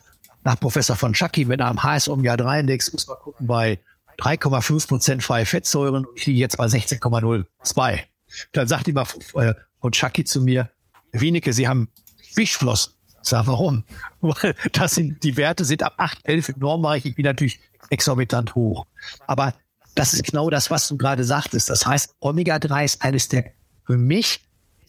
nach 0.43 0.59
Professor 0.59 0.95
von 0.95 1.13
Chucky 1.13 1.45
mit 1.45 1.61
einem 1.61 1.81
HS 1.81 2.09
Omega-3-Index, 2.09 2.91
muss 2.91 3.07
man 3.07 3.17
gucken, 3.17 3.47
bei 3.47 3.79
3,5 4.19 4.87
Prozent 4.87 5.23
freie 5.23 5.45
Fettsäuren 5.45 6.05
ich 6.15 6.25
liege 6.25 6.39
jetzt 6.39 6.57
bei 6.57 6.65
16,02. 6.65 7.99
Dann 8.51 8.67
sagt 8.67 8.87
die 8.87 8.93
mal 8.93 9.05
äh, 9.35 9.53
von 9.79 9.91
Chucky 9.91 10.23
zu 10.23 10.41
mir, 10.41 10.69
Wieneke, 11.11 11.53
Sie 11.53 11.67
haben 11.67 11.89
Fischflossen. 12.33 12.93
Sage, 13.21 13.47
warum? 13.47 13.85
Weil 14.21 14.55
das 14.73 14.95
sind, 14.95 15.23
die 15.23 15.37
Werte 15.37 15.65
sind 15.65 15.83
ab 15.83 15.93
8, 15.97 16.19
11 16.23 16.49
im 16.49 16.59
Normbereich. 16.59 17.05
Ich 17.05 17.15
bin 17.15 17.25
natürlich 17.25 17.59
exorbitant 17.89 18.55
hoch. 18.55 18.85
Aber 19.27 19.53
das 19.95 20.13
ist 20.13 20.23
genau 20.23 20.49
das, 20.49 20.71
was 20.71 20.87
du 20.87 20.97
gerade 20.97 21.23
sagtest. 21.23 21.69
Das 21.69 21.85
heißt, 21.85 22.15
Omega-3 22.19 22.83
ist 22.83 23.01
eines 23.01 23.29
der 23.29 23.51
für 23.85 23.97
mich 23.97 24.41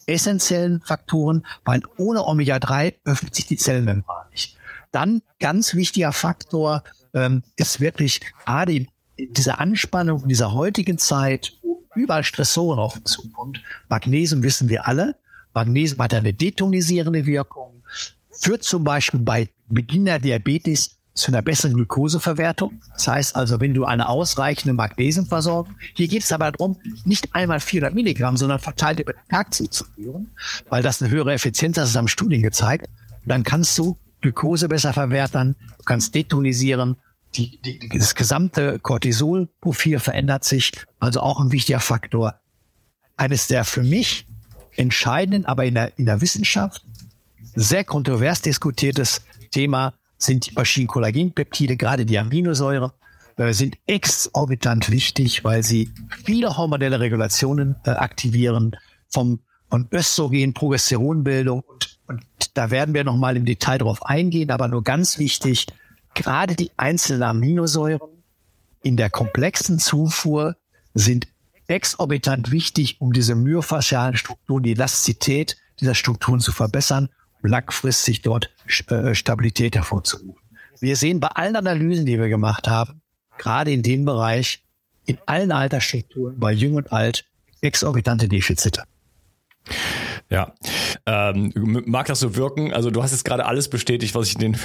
essentiellen 0.07 0.81
Faktoren, 0.81 1.45
weil 1.63 1.81
ohne 1.97 2.25
Omega-3 2.25 2.95
öffnet 3.05 3.35
sich 3.35 3.45
die 3.47 3.57
Zellmembran 3.57 4.29
nicht. 4.31 4.57
Dann 4.91 5.21
ganz 5.39 5.75
wichtiger 5.75 6.13
Faktor 6.13 6.83
ähm, 7.13 7.43
ist 7.55 7.79
wirklich 7.79 8.21
gerade 8.45 8.73
im 8.73 8.87
diese 9.17 9.59
Anspannung 9.59 10.23
in 10.23 10.29
dieser 10.29 10.53
heutigen 10.53 10.97
Zeit, 10.97 11.53
überall 11.95 12.23
Stressoren 12.23 12.79
auf 12.79 12.97
uns 12.97 13.11
zukommt, 13.11 13.61
Magnesium 13.89 14.43
wissen 14.43 14.69
wir 14.69 14.87
alle, 14.87 15.15
Magnesium 15.53 16.01
hat 16.01 16.13
eine 16.13 16.33
detonisierende 16.33 17.25
Wirkung, 17.25 17.83
führt 18.31 18.63
zum 18.63 18.83
Beispiel 18.83 19.21
bei 19.21 19.49
Beginn 19.69 20.05
der 20.05 20.19
Diabetes 20.19 20.97
zu 21.13 21.31
einer 21.31 21.41
besseren 21.41 21.75
Glukoseverwertung. 21.75 22.81
Das 22.93 23.07
heißt 23.07 23.35
also, 23.37 23.61
wenn 23.61 23.73
du 23.73 23.85
eine 23.85 24.09
ausreichende 24.09 24.73
Magnesiumversorgung, 24.73 25.73
hier 25.93 26.09
geht 26.09 26.23
es 26.23 26.31
aber 26.33 26.51
darum, 26.51 26.77
nicht 27.05 27.33
einmal 27.33 27.61
400 27.61 27.95
Milligramm, 27.95 28.35
sondern 28.35 28.59
verteilt 28.59 28.99
über 28.99 29.13
den 29.13 29.27
Tag 29.29 29.53
zuzuführen, 29.53 30.29
weil 30.69 30.83
das 30.83 31.01
eine 31.01 31.09
höhere 31.09 31.33
Effizienz, 31.33 31.77
das 31.77 31.89
ist 31.89 31.95
am 31.95 32.09
Studien 32.09 32.41
gezeigt. 32.41 32.89
Dann 33.25 33.43
kannst 33.43 33.77
du 33.77 33.97
Glukose 34.21 34.67
besser 34.67 34.91
verwerten, 34.91 35.55
du 35.77 35.83
kannst 35.85 36.13
detonisieren 36.13 36.97
die, 37.37 37.61
die, 37.61 37.89
das 37.89 38.15
gesamte 38.15 38.79
Cortisolprofil 38.79 39.99
verändert 39.99 40.43
sich, 40.43 40.71
also 40.99 41.21
auch 41.21 41.39
ein 41.39 41.51
wichtiger 41.51 41.79
Faktor. 41.79 42.35
Eines 43.17 43.47
der 43.47 43.63
für 43.63 43.83
mich 43.83 44.25
entscheidenden, 44.75 45.45
aber 45.45 45.65
in 45.65 45.75
der, 45.75 45.97
in 45.97 46.05
der 46.05 46.21
Wissenschaft 46.21 46.85
sehr 47.55 47.83
kontrovers 47.83 48.41
diskutiertes 48.41 49.21
Thema 49.51 49.93
sind 50.17 50.47
die 50.47 50.51
verschiedenen 50.51 50.87
Kollagenpeptide, 50.87 51.77
gerade 51.77 52.05
die 52.05 52.19
Aminosäuren, 52.19 52.91
äh, 53.37 53.53
sind 53.53 53.77
exorbitant 53.85 54.89
wichtig, 54.91 55.43
weil 55.43 55.63
sie 55.63 55.91
viele 56.25 56.57
hormonelle 56.57 56.99
Regulationen 56.99 57.75
äh, 57.85 57.91
aktivieren, 57.91 58.75
vom 59.09 59.39
von 59.69 59.87
Östrogen, 59.91 60.53
Progesteronbildung 60.53 61.61
und, 61.61 61.99
und 62.07 62.23
da 62.53 62.71
werden 62.71 62.93
wir 62.93 63.03
noch 63.03 63.17
mal 63.17 63.35
im 63.35 63.45
Detail 63.45 63.79
drauf 63.79 64.05
eingehen, 64.05 64.51
aber 64.51 64.67
nur 64.67 64.83
ganz 64.83 65.17
wichtig, 65.17 65.67
gerade 66.15 66.55
die 66.55 66.71
einzelnen 66.77 67.23
Aminosäuren 67.23 68.23
in 68.81 68.97
der 68.97 69.09
komplexen 69.09 69.79
Zufuhr 69.79 70.55
sind 70.93 71.27
exorbitant 71.67 72.51
wichtig, 72.51 73.01
um 73.01 73.13
diese 73.13 73.35
myofaszialen 73.35 74.15
Strukturen, 74.17 74.63
die 74.63 74.71
Elastizität 74.71 75.57
dieser 75.79 75.95
Strukturen 75.95 76.39
zu 76.39 76.51
verbessern, 76.51 77.09
um 77.41 77.49
langfristig 77.49 78.21
dort 78.21 78.51
äh, 78.89 79.13
Stabilität 79.13 79.75
hervorzurufen. 79.75 80.35
Wir 80.79 80.95
sehen 80.95 81.19
bei 81.19 81.27
allen 81.29 81.55
Analysen, 81.55 82.05
die 82.05 82.19
wir 82.19 82.29
gemacht 82.29 82.67
haben, 82.67 83.01
gerade 83.37 83.71
in 83.71 83.83
dem 83.83 84.05
Bereich 84.05 84.63
in 85.05 85.17
allen 85.25 85.51
Altersstrukturen, 85.51 86.39
bei 86.39 86.51
Jung 86.51 86.75
und 86.75 86.91
Alt, 86.91 87.25
exorbitante 87.61 88.27
Defizite. 88.27 88.83
Ja, 90.31 90.53
ähm, 91.05 91.51
mag 91.85 92.07
das 92.07 92.19
so 92.19 92.35
wirken? 92.35 92.73
Also 92.73 92.89
du 92.89 93.03
hast 93.03 93.11
jetzt 93.11 93.25
gerade 93.25 93.45
alles 93.45 93.69
bestätigt, 93.69 94.15
was 94.15 94.27
ich 94.27 94.35
in 94.35 94.53
den 94.53 94.57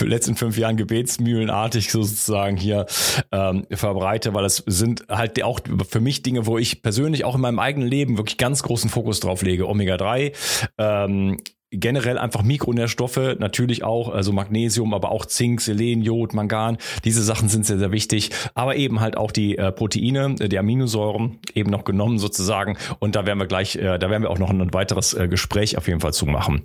letzten 0.00 0.34
fünf 0.34 0.58
Jahren 0.58 0.76
gebetsmühlenartig 0.76 1.92
sozusagen 1.92 2.56
hier 2.56 2.86
ähm, 3.30 3.64
verbreite, 3.70 4.34
weil 4.34 4.44
es 4.44 4.56
sind 4.66 5.04
halt 5.08 5.40
auch 5.44 5.60
für 5.88 6.00
mich 6.00 6.22
Dinge, 6.22 6.46
wo 6.46 6.58
ich 6.58 6.82
persönlich 6.82 7.24
auch 7.24 7.36
in 7.36 7.40
meinem 7.40 7.60
eigenen 7.60 7.86
Leben 7.86 8.16
wirklich 8.16 8.38
ganz 8.38 8.64
großen 8.64 8.90
Fokus 8.90 9.20
drauf 9.20 9.42
lege. 9.42 9.68
Omega 9.68 9.96
3, 9.96 10.32
ähm, 10.78 11.38
generell 11.72 12.18
einfach 12.18 12.42
Mikronährstoffe, 12.42 13.36
natürlich 13.38 13.82
auch, 13.82 14.10
also 14.10 14.32
Magnesium, 14.32 14.94
aber 14.94 15.10
auch 15.10 15.26
Zink, 15.26 15.60
Selen, 15.60 16.02
Jod, 16.02 16.34
Mangan. 16.34 16.76
Diese 17.04 17.22
Sachen 17.22 17.48
sind 17.48 17.66
sehr, 17.66 17.78
sehr 17.78 17.92
wichtig. 17.92 18.30
Aber 18.54 18.76
eben 18.76 19.00
halt 19.00 19.16
auch 19.16 19.32
die 19.32 19.58
äh, 19.58 19.72
Proteine, 19.72 20.36
äh, 20.38 20.48
die 20.48 20.58
Aminosäuren 20.58 21.38
eben 21.54 21.70
noch 21.70 21.84
genommen 21.84 22.18
sozusagen. 22.18 22.76
Und 22.98 23.16
da 23.16 23.26
werden 23.26 23.38
wir 23.38 23.46
gleich, 23.46 23.76
äh, 23.76 23.98
da 23.98 24.10
werden 24.10 24.22
wir 24.22 24.30
auch 24.30 24.38
noch 24.38 24.50
ein 24.50 24.74
weiteres 24.74 25.14
äh, 25.14 25.28
Gespräch 25.28 25.78
auf 25.78 25.88
jeden 25.88 26.00
Fall 26.00 26.12
zu 26.12 26.26
machen. 26.26 26.62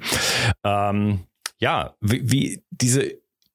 Ähm, 0.64 1.22
ja, 1.60 1.96
wie, 2.02 2.32
wie 2.32 2.64
diese 2.70 3.14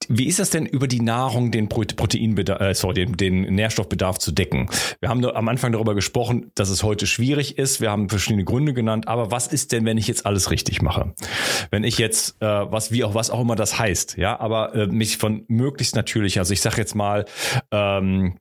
wie 0.09 0.27
ist 0.27 0.39
das 0.39 0.51
denn 0.51 0.67
über 0.67 0.89
die 0.89 1.01
Nahrung 1.01 1.51
den 1.51 1.69
Proteinbedarf, 1.69 2.61
äh, 2.61 2.75
sorry, 2.75 2.95
den, 2.95 3.17
den 3.17 3.55
Nährstoffbedarf 3.55 4.19
zu 4.19 4.33
decken? 4.33 4.69
Wir 5.01 5.09
haben 5.09 5.25
am 5.25 5.49
Anfang 5.49 5.73
darüber 5.73 5.95
gesprochen, 5.95 6.51
dass 6.55 6.69
es 6.69 6.83
heute 6.83 7.07
schwierig 7.07 7.59
ist. 7.59 7.81
Wir 7.81 7.91
haben 7.91 8.09
verschiedene 8.09 8.45
Gründe 8.45 8.73
genannt. 8.73 9.09
Aber 9.09 9.31
was 9.31 9.47
ist 9.47 9.73
denn, 9.73 9.85
wenn 9.85 9.99
ich 9.99 10.09
jetzt 10.09 10.27
alles 10.27 10.51
richtig 10.51 10.83
mache? 10.83 11.15
Wenn 11.71 11.85
ich 11.85 11.99
jetzt, 11.99 12.41
äh, 12.41 12.47
was 12.47 12.93
wie 12.93 13.05
auch 13.05 13.15
was 13.15 13.31
auch 13.31 13.41
immer 13.41 13.57
das 13.57 13.79
heißt, 13.79 14.17
ja, 14.17 14.39
aber 14.39 14.75
äh, 14.75 14.87
mich 14.87 15.17
von 15.17 15.45
möglichst 15.49 15.97
natürlich, 15.97 16.39
also 16.39 16.53
ich 16.53 16.61
sage 16.61 16.77
jetzt 16.79 16.95
mal, 16.95 17.25
ähm, 17.71 18.37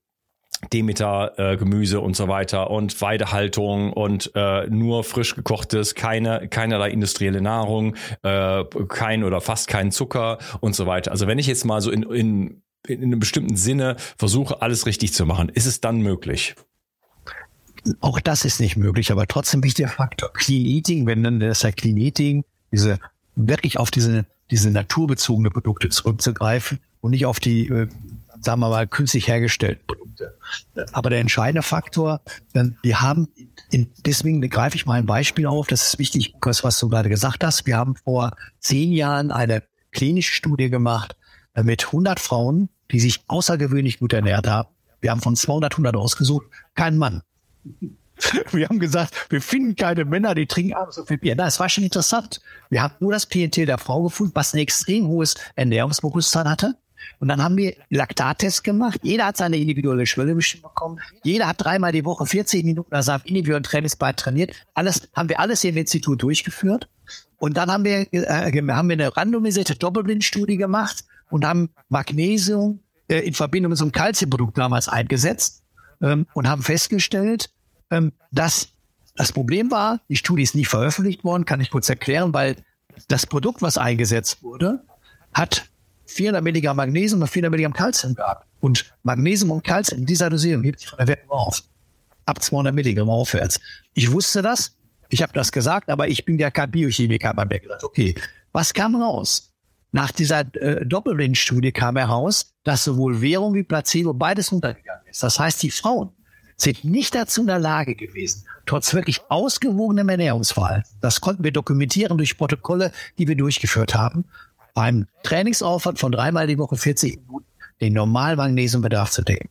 Demeter 0.71 1.33
äh, 1.37 1.57
Gemüse 1.57 1.99
und 2.01 2.15
so 2.15 2.27
weiter 2.27 2.69
und 2.69 3.01
Weidehaltung 3.01 3.93
und 3.93 4.31
äh, 4.35 4.67
nur 4.67 5.03
frisch 5.03 5.35
gekochtes, 5.35 5.95
keine 5.95 6.47
keinerlei 6.49 6.91
industrielle 6.91 7.41
Nahrung, 7.41 7.95
äh, 8.21 8.63
kein 8.87 9.23
oder 9.23 9.41
fast 9.41 9.67
kein 9.67 9.91
Zucker 9.91 10.37
und 10.59 10.75
so 10.75 10.85
weiter. 10.85 11.11
Also 11.11 11.27
wenn 11.27 11.39
ich 11.39 11.47
jetzt 11.47 11.65
mal 11.65 11.81
so 11.81 11.91
in, 11.91 12.03
in 12.03 12.61
in 12.87 13.03
einem 13.03 13.19
bestimmten 13.19 13.55
Sinne 13.57 13.95
versuche, 14.17 14.61
alles 14.61 14.87
richtig 14.87 15.13
zu 15.13 15.25
machen, 15.25 15.49
ist 15.49 15.67
es 15.67 15.81
dann 15.81 16.01
möglich? 16.01 16.55
Auch 17.99 18.19
das 18.19 18.45
ist 18.45 18.59
nicht 18.59 18.75
möglich, 18.75 19.11
aber 19.11 19.27
trotzdem 19.27 19.63
wichtiger 19.63 19.89
Faktor. 19.89 20.31
Clean 20.33 20.65
Eating, 20.65 21.05
wenn 21.05 21.23
dann 21.23 21.39
das 21.39 21.61
ja 21.63 21.71
Clean 21.71 21.97
Eating, 21.97 22.43
diese 22.71 22.99
wirklich 23.35 23.77
auf 23.77 23.91
diese 23.91 24.25
diese 24.51 24.69
naturbezogene 24.69 25.49
Produkte 25.49 25.89
zurückzugreifen 25.89 26.79
und 26.99 27.11
nicht 27.11 27.25
auf 27.25 27.39
die 27.39 27.67
äh, 27.67 27.87
sagen 28.41 28.59
wir 28.61 28.69
mal, 28.69 28.87
künstlich 28.87 29.27
hergestellten 29.27 29.85
Produkte. 29.85 30.37
Aber 30.91 31.09
der 31.09 31.19
entscheidende 31.19 31.61
Faktor, 31.61 32.21
wir 32.53 33.01
haben, 33.01 33.27
in, 33.69 33.91
deswegen 34.05 34.41
greife 34.49 34.75
ich 34.75 34.85
mal 34.85 34.95
ein 34.95 35.05
Beispiel 35.05 35.45
auf, 35.45 35.67
das 35.67 35.87
ist 35.87 35.99
wichtig, 35.99 36.35
was 36.41 36.79
du 36.79 36.89
gerade 36.89 37.09
gesagt 37.09 37.43
hast. 37.43 37.65
Wir 37.65 37.77
haben 37.77 37.95
vor 37.95 38.31
zehn 38.59 38.91
Jahren 38.91 39.31
eine 39.31 39.63
klinische 39.91 40.33
Studie 40.33 40.69
gemacht 40.69 41.15
äh, 41.53 41.63
mit 41.63 41.85
100 41.85 42.19
Frauen, 42.19 42.69
die 42.91 42.99
sich 42.99 43.23
außergewöhnlich 43.27 43.99
gut 43.99 44.13
ernährt 44.13 44.47
haben. 44.47 44.69
Wir 44.99 45.11
haben 45.11 45.21
von 45.21 45.35
200, 45.35 45.73
100 45.73 45.95
ausgesucht, 45.95 46.45
kein 46.75 46.97
Mann. 46.97 47.21
Wir 48.51 48.67
haben 48.69 48.77
gesagt, 48.77 49.15
wir 49.31 49.41
finden 49.41 49.75
keine 49.75 50.05
Männer, 50.05 50.35
die 50.35 50.45
trinken 50.45 50.75
abends 50.75 50.95
so 50.95 51.05
viel 51.05 51.17
Bier. 51.17 51.33
Na, 51.35 51.47
es 51.47 51.59
war 51.59 51.69
schon 51.69 51.83
interessant. 51.83 52.39
Wir 52.69 52.83
haben 52.83 52.93
nur 52.99 53.11
das 53.11 53.29
Klientel 53.29 53.65
der 53.65 53.79
Frau 53.79 54.03
gefunden, 54.03 54.33
was 54.35 54.53
ein 54.53 54.59
extrem 54.59 55.07
hohes 55.07 55.33
Ernährungsbewusstsein 55.55 56.47
hatte. 56.47 56.75
Und 57.19 57.27
dann 57.27 57.43
haben 57.43 57.57
wir 57.57 57.75
Laktattests 57.89 58.63
gemacht. 58.63 58.99
Jeder 59.03 59.25
hat 59.27 59.37
seine 59.37 59.57
individuelle 59.57 60.05
Schwelle 60.05 60.35
bestimmt 60.35 60.63
bekommen. 60.63 60.99
Jeder 61.23 61.47
hat 61.47 61.63
dreimal 61.63 61.91
die 61.91 62.05
Woche 62.05 62.25
40 62.25 62.63
Minuten 62.65 62.93
also 62.93 63.13
auf 63.13 63.25
individuellen 63.25 63.63
Trainingsbad 63.63 64.17
trainiert. 64.17 64.53
Alles 64.73 65.09
haben 65.15 65.29
wir 65.29 65.39
alles 65.39 65.61
hier 65.61 65.71
im 65.71 65.77
Institut 65.77 66.21
durchgeführt. 66.21 66.87
Und 67.37 67.57
dann 67.57 67.71
haben 67.71 67.83
wir, 67.83 68.13
äh, 68.13 68.51
haben 68.71 68.89
wir 68.89 68.93
eine 68.93 69.15
randomisierte 69.15 69.75
Doppelblindstudie 69.75 70.57
gemacht 70.57 71.05
und 71.29 71.45
haben 71.45 71.69
Magnesium 71.89 72.79
äh, 73.07 73.19
in 73.19 73.33
Verbindung 73.33 73.71
mit 73.71 73.79
so 73.79 73.85
einem 73.85 73.91
Kalziumprodukt 73.91 74.57
damals 74.57 74.87
eingesetzt 74.87 75.63
ähm, 76.01 76.27
und 76.33 76.47
haben 76.47 76.61
festgestellt, 76.61 77.49
ähm, 77.89 78.13
dass 78.31 78.69
das 79.15 79.31
Problem 79.31 79.71
war, 79.71 79.99
die 80.09 80.15
Studie 80.15 80.43
ist 80.43 80.55
nicht 80.55 80.69
veröffentlicht 80.69 81.23
worden, 81.23 81.45
kann 81.45 81.61
ich 81.61 81.69
kurz 81.69 81.89
erklären, 81.89 82.33
weil 82.33 82.55
das 83.07 83.25
Produkt, 83.25 83.61
was 83.61 83.77
eingesetzt 83.77 84.43
wurde, 84.43 84.83
hat 85.33 85.69
400 86.11 86.43
Milligramm 86.43 86.77
Magnesium 86.77 87.21
und 87.21 87.27
400 87.27 87.51
Milligramm 87.51 87.73
Kalzium 87.73 88.15
gehabt. 88.15 88.47
Und 88.59 88.93
Magnesium 89.03 89.51
und 89.51 89.63
Kalzium 89.63 90.01
in 90.01 90.05
dieser 90.05 90.29
Dosierung 90.29 90.63
hebt 90.63 90.79
sich 90.79 90.89
von 90.89 90.97
der 90.97 91.07
Wirkung 91.07 91.29
auf. 91.29 91.63
Ab 92.25 92.41
200 92.41 92.73
Milligramm 92.73 93.09
aufwärts. 93.09 93.59
Ich 93.93 94.11
wusste 94.11 94.41
das. 94.41 94.75
Ich 95.09 95.21
habe 95.21 95.33
das 95.33 95.51
gesagt, 95.51 95.89
aber 95.89 96.07
ich 96.07 96.23
bin 96.23 96.37
ja 96.37 96.51
kein 96.51 96.71
Biochemiker. 96.71 97.29
habe 97.29 97.45
mir 97.45 97.59
gedacht, 97.59 97.83
okay, 97.83 98.15
was 98.51 98.73
kam 98.73 98.95
raus? 98.95 99.51
Nach 99.91 100.11
dieser 100.11 100.41
äh, 100.55 100.85
Doppelblind-Studie 100.85 101.73
kam 101.73 101.97
heraus, 101.97 102.53
dass 102.63 102.85
sowohl 102.85 103.19
Währung 103.19 103.53
wie 103.53 103.63
Placebo 103.63 104.13
beides 104.13 104.51
runtergegangen 104.51 105.05
ist. 105.09 105.21
Das 105.21 105.37
heißt, 105.37 105.61
die 105.63 105.71
Frauen 105.71 106.11
sind 106.55 106.85
nicht 106.85 107.15
dazu 107.15 107.41
in 107.41 107.47
der 107.47 107.59
Lage 107.59 107.95
gewesen, 107.95 108.45
trotz 108.65 108.93
wirklich 108.93 109.19
ausgewogenem 109.29 110.07
Ernährungsverhalten, 110.07 110.91
das 111.01 111.19
konnten 111.19 111.43
wir 111.43 111.51
dokumentieren 111.51 112.17
durch 112.17 112.37
Protokolle, 112.37 112.91
die 113.17 113.27
wir 113.27 113.35
durchgeführt 113.35 113.95
haben, 113.95 114.25
beim 114.73 115.07
Trainingsaufwand 115.23 115.99
von 115.99 116.11
dreimal 116.11 116.47
die 116.47 116.57
Woche 116.57 116.77
40 116.77 117.17
Minuten 117.17 117.45
den 117.81 117.93
normalen 117.93 118.37
Magnesiumbedarf 118.37 119.11
zu 119.11 119.23
decken. 119.23 119.49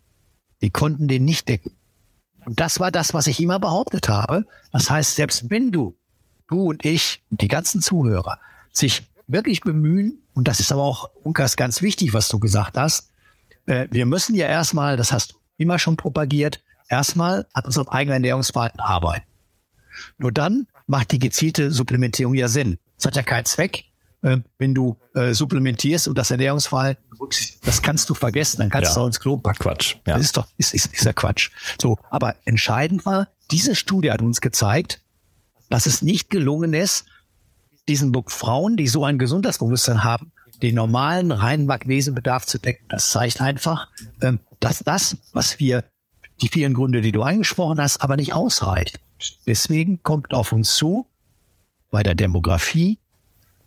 Die 0.62 0.70
konnten 0.70 1.09
den 1.09 1.24
nicht 1.24 1.48
decken. 1.48 1.72
Und 2.46 2.61
das 2.61 2.80
war 2.80 2.90
das, 2.90 3.12
was 3.12 3.26
ich 3.26 3.40
immer 3.40 3.59
behauptet 3.59 4.09
habe. 4.09 4.46
Das 4.72 4.88
heißt, 4.88 5.16
selbst 5.16 5.50
wenn 5.50 5.72
du, 5.72 5.96
du 6.48 6.70
und 6.70 6.85
ich, 6.85 7.22
die 7.30 7.48
ganzen 7.48 7.83
Zuhörer, 7.83 8.38
sich 8.72 9.02
wirklich 9.26 9.61
bemühen, 9.61 10.22
und 10.33 10.48
das 10.48 10.61
ist 10.61 10.72
aber 10.72 10.83
auch, 10.83 11.11
Unkas, 11.22 11.56
ganz 11.56 11.83
wichtig, 11.83 12.14
was 12.14 12.28
du 12.28 12.38
gesagt 12.38 12.76
hast, 12.76 13.11
äh, 13.66 13.88
wir 13.90 14.06
müssen 14.06 14.35
ja 14.35 14.46
erstmal, 14.46 14.96
das 14.96 15.12
hast 15.12 15.33
du 15.33 15.37
immer 15.56 15.78
schon 15.78 15.96
propagiert, 15.96 16.62
erstmal 16.88 17.46
an 17.52 17.64
unserem 17.64 17.88
eigenen 17.88 18.16
Ernährungsverhalten 18.16 18.80
arbeiten. 18.80 19.26
Nur 20.18 20.33
dann 20.33 20.66
macht 20.87 21.12
die 21.12 21.18
gezielte 21.18 21.70
Supplementierung 21.70 22.35
ja 22.35 22.48
Sinn. 22.48 22.78
Es 22.96 23.06
hat 23.06 23.16
ja 23.16 23.22
keinen 23.22 23.44
Zweck, 23.44 23.85
äh, 24.22 24.38
wenn 24.59 24.74
du 24.74 24.98
äh, 25.14 25.33
supplementierst 25.33 26.09
und 26.09 26.16
das 26.18 26.30
Ernährungsverhalten, 26.30 27.04
das 27.64 27.83
kannst 27.83 28.09
du 28.11 28.14
vergessen, 28.14 28.59
dann 28.59 28.70
kannst 28.70 28.90
ja. 28.90 28.94
du 28.94 29.00
auch 29.00 29.06
ins 29.06 29.20
Klo 29.20 29.37
packen. 29.37 29.59
Quatsch. 29.59 29.96
Ja. 30.06 30.14
Das 30.14 30.22
ist 30.22 30.37
doch, 30.37 30.46
ist, 30.56 30.74
ist, 30.74 30.92
ist 30.92 31.04
ja 31.04 31.12
Quatsch. 31.12 31.50
So, 31.80 31.98
aber 32.11 32.37
entscheidend 32.44 33.06
war, 33.06 33.28
diese 33.50 33.74
Studie 33.74 34.11
hat 34.11 34.22
uns 34.22 34.40
gezeigt, 34.40 35.00
dass 35.68 35.87
es 35.87 36.02
nicht 36.02 36.30
gelungen 36.30 36.74
ist, 36.74 37.06
diesen 37.88 38.14
Frauen, 38.26 38.76
die 38.76 38.88
so 38.88 39.04
ein 39.04 39.18
Gesundheitsbewusstsein 39.18 40.04
haben, 40.04 40.33
den 40.62 40.74
normalen 40.74 41.33
reinen 41.33 41.66
Magnesiumbedarf 41.66 42.46
zu 42.46 42.59
decken. 42.59 42.87
Das 42.88 43.11
zeigt 43.11 43.40
einfach, 43.40 43.88
ähm, 44.20 44.40
dass 44.61 44.80
das, 44.80 45.16
was 45.33 45.59
wir, 45.59 45.85
die 46.42 46.48
vielen 46.48 46.74
Gründe, 46.74 47.00
die 47.00 47.12
du 47.12 47.22
angesprochen 47.22 47.80
hast, 47.80 48.02
aber 48.02 48.16
nicht 48.16 48.33
ausreicht. 48.33 49.00
Deswegen 49.46 50.02
kommt 50.02 50.33
auf 50.33 50.52
uns 50.52 50.74
zu, 50.74 51.06
bei 51.90 52.02
der 52.02 52.14
Demografie, 52.14 52.98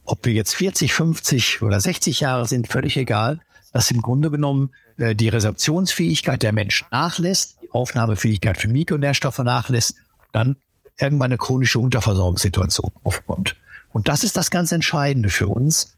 ob 0.06 0.26
wir 0.26 0.34
jetzt 0.34 0.56
40, 0.56 0.94
50 0.94 1.62
oder 1.62 1.80
60 1.80 2.20
Jahre 2.20 2.48
sind, 2.48 2.68
völlig 2.68 2.98
egal, 2.98 3.40
dass 3.72 3.92
im 3.92 4.02
Grunde 4.02 4.30
genommen 4.30 4.72
äh, 4.98 5.16
die 5.16 5.30
Resorptionsfähigkeit 5.30 6.44
der 6.44 6.54
Menschen 6.54 6.88
nachlässt, 6.92 7.58
die 7.62 7.72
Aufnahmefähigkeit 7.72 8.58
für 8.58 8.68
Mikronährstoffe 8.68 9.40
nachlässt, 9.40 9.96
dann 10.32 10.58
irgendwann 11.00 11.32
eine 11.32 11.38
chronische 11.38 11.80
Unterversorgungssituation 11.80 12.92
aufkommt. 13.04 13.56
Und 13.92 14.08
das 14.08 14.24
ist 14.24 14.38
das 14.38 14.52
ganz 14.52 14.72
Entscheidende 14.72 15.30
für 15.30 15.48
uns. 15.48 15.98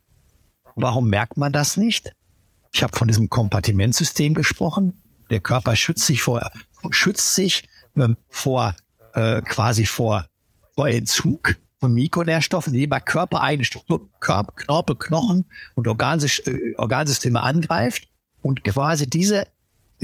Warum 0.75 1.09
merkt 1.09 1.37
man 1.37 1.53
das 1.53 1.77
nicht? 1.77 2.13
Ich 2.73 2.83
habe 2.83 2.95
von 2.95 3.07
diesem 3.07 3.29
Kompartimentsystem 3.29 4.33
gesprochen. 4.33 5.01
Der 5.29 5.39
Körper 5.39 5.75
schützt 5.75 6.05
sich 6.05 6.21
vor, 6.21 6.51
schützt 6.91 7.35
sich 7.35 7.67
ähm, 7.95 8.17
vor 8.27 8.75
äh, 9.13 9.41
quasi 9.41 9.85
vor, 9.85 10.27
vor 10.75 10.89
Entzug 10.89 11.55
von 11.79 11.93
Mikronährstoffen, 11.93 12.73
die 12.73 12.87
bei 12.87 12.99
körpereigene 12.99 13.65
Strukturen, 13.65 14.09
Körper, 14.19 14.53
Knorpel, 14.53 14.95
Knochen 14.95 15.45
und 15.75 15.87
äh, 15.87 16.73
Organsysteme 16.77 17.41
angreift 17.41 18.07
und 18.41 18.63
quasi 18.63 19.07
diese 19.07 19.47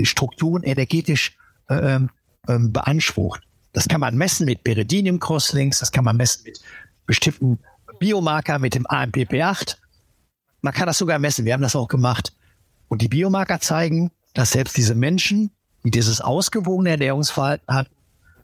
Strukturen 0.03 0.63
energetisch 0.63 1.37
äh, 1.69 1.99
ähm, 2.47 2.73
beansprucht. 2.73 3.41
Das 3.73 3.87
kann 3.87 4.01
man 4.01 4.15
messen 4.15 4.45
mit 4.45 4.63
Peridinium-Crosslinks, 4.63 5.79
das 5.79 5.91
kann 5.91 6.03
man 6.03 6.17
messen 6.17 6.43
mit 6.43 6.59
bestimmten 7.05 7.59
Biomarker, 7.99 8.59
mit 8.59 8.75
dem 8.75 8.85
AMPP8. 8.85 9.77
Man 10.61 10.73
kann 10.73 10.87
das 10.87 10.97
sogar 10.97 11.19
messen, 11.19 11.45
wir 11.45 11.53
haben 11.53 11.61
das 11.61 11.75
auch 11.75 11.87
gemacht. 11.87 12.33
Und 12.87 13.01
die 13.01 13.07
Biomarker 13.07 13.59
zeigen, 13.61 14.11
dass 14.33 14.51
selbst 14.51 14.75
diese 14.75 14.95
Menschen, 14.95 15.51
die 15.83 15.91
dieses 15.91 16.19
ausgewogene 16.19 16.91
Ernährungsverhalten 16.91 17.73
haben, 17.73 17.89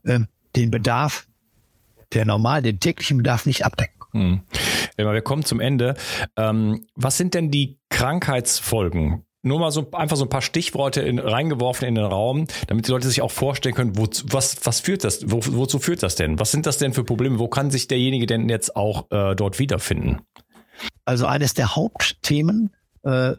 äh, 0.04 0.20
den 0.56 0.72
Bedarf 0.72 1.28
der 2.14 2.26
normal 2.26 2.62
den 2.62 2.80
täglichen 2.80 3.18
Bedarf 3.18 3.46
nicht 3.46 3.66
abdecken. 3.66 3.98
Hm. 4.12 4.42
Wir 4.96 5.22
kommen 5.22 5.44
zum 5.44 5.60
Ende. 5.60 5.96
Ähm, 6.36 6.86
was 6.96 7.18
sind 7.18 7.34
denn 7.34 7.52
die 7.52 7.78
Krankheitsfolgen 7.90 9.24
nur 9.44 9.60
mal 9.60 9.72
so 9.72 9.90
einfach 9.92 10.18
so 10.18 10.26
ein 10.26 10.30
paar 10.30 10.42
Stichworte 10.42 11.02
in, 11.02 11.20
reingeworfen 11.20 11.88
in 11.88 11.96
den 11.96 12.06
Raum, 12.06 12.48
damit 12.68 12.88
die 12.88 12.92
Leute 12.92 13.08
sich 13.08 13.22
auch 13.22 13.32
vorstellen 13.32 13.76
können, 13.76 13.98
wo, 13.98 14.08
was, 14.26 14.58
was 14.66 14.82
führt 14.82 15.04
das, 15.04 15.32
wo, 15.32 15.40
wozu 15.44 15.80
führt 15.80 16.04
das 16.04 16.16
denn? 16.16 16.40
Was 16.40 16.52
sind 16.52 16.66
das 16.66 16.78
denn 16.78 16.94
für 16.94 17.04
Probleme? 17.04 17.40
Wo 17.40 17.48
kann 17.48 17.72
sich 17.72 17.88
derjenige 17.88 18.26
denn 18.26 18.50
jetzt 18.50 18.76
auch 18.76 19.10
äh, 19.12 19.36
dort 19.36 19.60
wiederfinden? 19.60 20.22
Also 21.06 21.26
eines 21.26 21.54
der 21.54 21.76
Hauptthemen, 21.76 22.76
äh, 23.04 23.34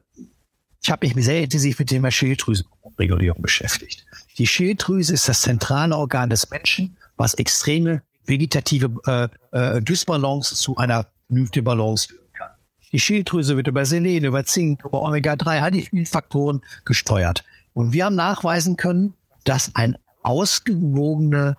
ich 0.82 0.90
habe 0.90 1.06
mich 1.06 1.24
sehr 1.24 1.42
intensiv 1.42 1.78
mit 1.78 1.90
dem 1.90 1.96
Thema 1.96 2.10
Schilddrüsenregulierung 2.10 3.42
beschäftigt. 3.42 4.06
Die 4.38 4.46
Schilddrüse 4.46 5.12
ist 5.14 5.28
das 5.28 5.42
zentrale 5.42 5.96
Organ 5.96 6.30
des 6.30 6.50
Menschen, 6.50 6.96
was 7.16 7.34
extreme 7.34 8.02
vegetative 8.28 9.30
äh, 9.52 9.76
äh, 9.76 9.82
Dysbalance 9.82 10.54
zu 10.54 10.76
einer 10.76 11.06
vernünftigen 11.26 11.64
Balance 11.64 12.08
führen 12.08 12.32
kann. 12.32 12.50
Die 12.92 13.00
Schilddrüse 13.00 13.56
wird 13.56 13.66
über 13.66 13.84
Selen, 13.84 14.24
über 14.24 14.44
Zink, 14.44 14.84
über 14.84 15.02
Omega-3-Faktoren 15.02 16.60
gesteuert. 16.84 17.44
Und 17.74 17.92
wir 17.92 18.04
haben 18.04 18.16
nachweisen 18.16 18.76
können, 18.76 19.14
dass 19.44 19.74
ein 19.74 19.96
ausgewogene, 20.22 21.56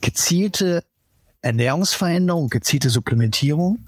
gezielte 0.00 0.84
Ernährungsveränderung, 1.42 2.48
gezielte 2.48 2.90
Supplementierung 2.90 3.78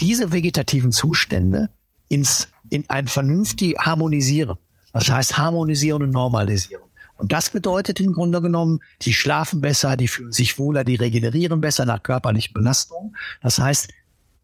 diese 0.00 0.32
vegetativen 0.32 0.92
Zustände 0.92 1.70
ins, 2.08 2.48
in 2.70 2.88
ein 2.88 3.08
vernünftig 3.08 3.76
harmonisieren. 3.78 4.58
Das 4.92 5.10
heißt 5.10 5.38
harmonisieren 5.38 6.02
und 6.02 6.10
normalisieren. 6.10 6.82
Und 7.18 7.32
das 7.32 7.50
bedeutet 7.50 8.00
im 8.00 8.12
Grunde 8.12 8.40
genommen, 8.40 8.80
die 9.02 9.12
schlafen 9.12 9.60
besser, 9.60 9.96
die 9.96 10.08
fühlen 10.08 10.32
sich 10.32 10.58
wohler, 10.58 10.84
die 10.84 10.94
regenerieren 10.94 11.60
besser 11.60 11.84
nach 11.84 12.02
körperlichen 12.02 12.54
Belastungen. 12.54 13.16
Das 13.42 13.58
heißt, 13.58 13.88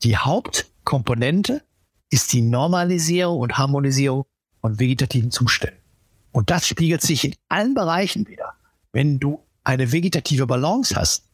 die 0.02 0.16
Hauptkomponente 0.16 1.62
ist 2.10 2.32
die 2.32 2.42
Normalisierung 2.42 3.38
und 3.38 3.56
Harmonisierung 3.56 4.26
von 4.60 4.78
vegetativen 4.80 5.30
Zuständen. 5.30 5.80
Und 6.32 6.50
das 6.50 6.66
spiegelt 6.66 7.00
sich 7.00 7.24
in 7.24 7.34
allen 7.48 7.74
Bereichen 7.74 8.26
wieder. 8.26 8.54
Wenn 8.92 9.20
du 9.20 9.40
eine 9.62 9.92
vegetative 9.92 10.46
Balance 10.46 10.96
hast, 10.96 11.28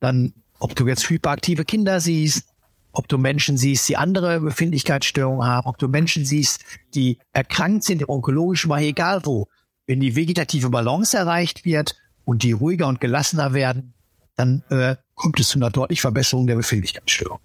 dann, 0.00 0.34
ob 0.58 0.74
du 0.74 0.86
jetzt 0.88 1.08
hyperaktive 1.08 1.64
Kinder 1.64 2.00
siehst, 2.00 2.48
ob 2.90 3.08
du 3.08 3.18
Menschen 3.18 3.56
siehst, 3.56 3.88
die 3.88 3.96
andere 3.96 4.40
Befindlichkeitsstörungen 4.40 5.46
haben, 5.46 5.68
ob 5.68 5.78
du 5.78 5.86
Menschen 5.86 6.24
siehst, 6.24 6.64
die 6.94 7.18
erkrankt 7.32 7.84
sind, 7.84 8.08
onkologisch 8.08 8.66
mal 8.66 8.82
egal 8.82 9.20
wo. 9.24 9.48
Wenn 9.86 10.00
die 10.00 10.16
vegetative 10.16 10.70
Balance 10.70 11.16
erreicht 11.16 11.64
wird 11.64 11.96
und 12.24 12.42
die 12.42 12.52
ruhiger 12.52 12.88
und 12.88 13.00
gelassener 13.00 13.54
werden, 13.54 13.94
dann 14.34 14.62
äh, 14.68 14.96
kommt 15.14 15.40
es 15.40 15.48
zu 15.48 15.58
einer 15.58 15.70
deutlichen 15.70 16.02
Verbesserung 16.02 16.46
der 16.46 16.56
Befindlichkeitsstörung. 16.56 17.38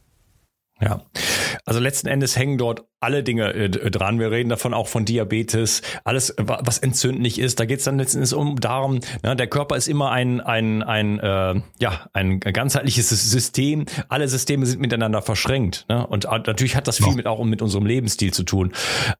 Ja, 0.79 1.05
also 1.65 1.79
letzten 1.79 2.07
Endes 2.07 2.35
hängen 2.35 2.57
dort 2.57 2.85
alle 3.01 3.23
Dinge 3.23 3.53
äh, 3.53 3.69
dran. 3.69 4.19
Wir 4.19 4.31
reden 4.31 4.49
davon 4.49 4.73
auch 4.73 4.87
von 4.87 5.05
Diabetes, 5.05 5.81
alles, 6.03 6.35
was 6.37 6.77
entzündlich 6.77 7.39
ist. 7.39 7.59
Da 7.59 7.65
geht 7.65 7.79
es 7.79 7.85
dann 7.85 7.97
letztendlich 7.97 8.33
um 8.33 8.59
darum, 8.59 8.99
ne, 9.23 9.35
der 9.35 9.47
Körper 9.47 9.75
ist 9.75 9.87
immer 9.87 10.11
ein, 10.11 10.39
ein, 10.39 10.83
ein, 10.83 11.19
äh, 11.19 11.61
ja, 11.79 12.07
ein 12.13 12.39
ganzheitliches 12.39 13.09
System. 13.09 13.85
Alle 14.07 14.27
Systeme 14.27 14.65
sind 14.67 14.79
miteinander 14.79 15.21
verschränkt. 15.23 15.85
Ne? 15.89 16.05
Und 16.05 16.25
natürlich 16.25 16.75
hat 16.75 16.87
das 16.87 16.97
viel 16.97 17.13
mit 17.13 17.25
auch 17.25 17.43
mit 17.43 17.61
unserem 17.63 17.87
Lebensstil 17.87 18.31
zu 18.31 18.43
tun. 18.43 18.71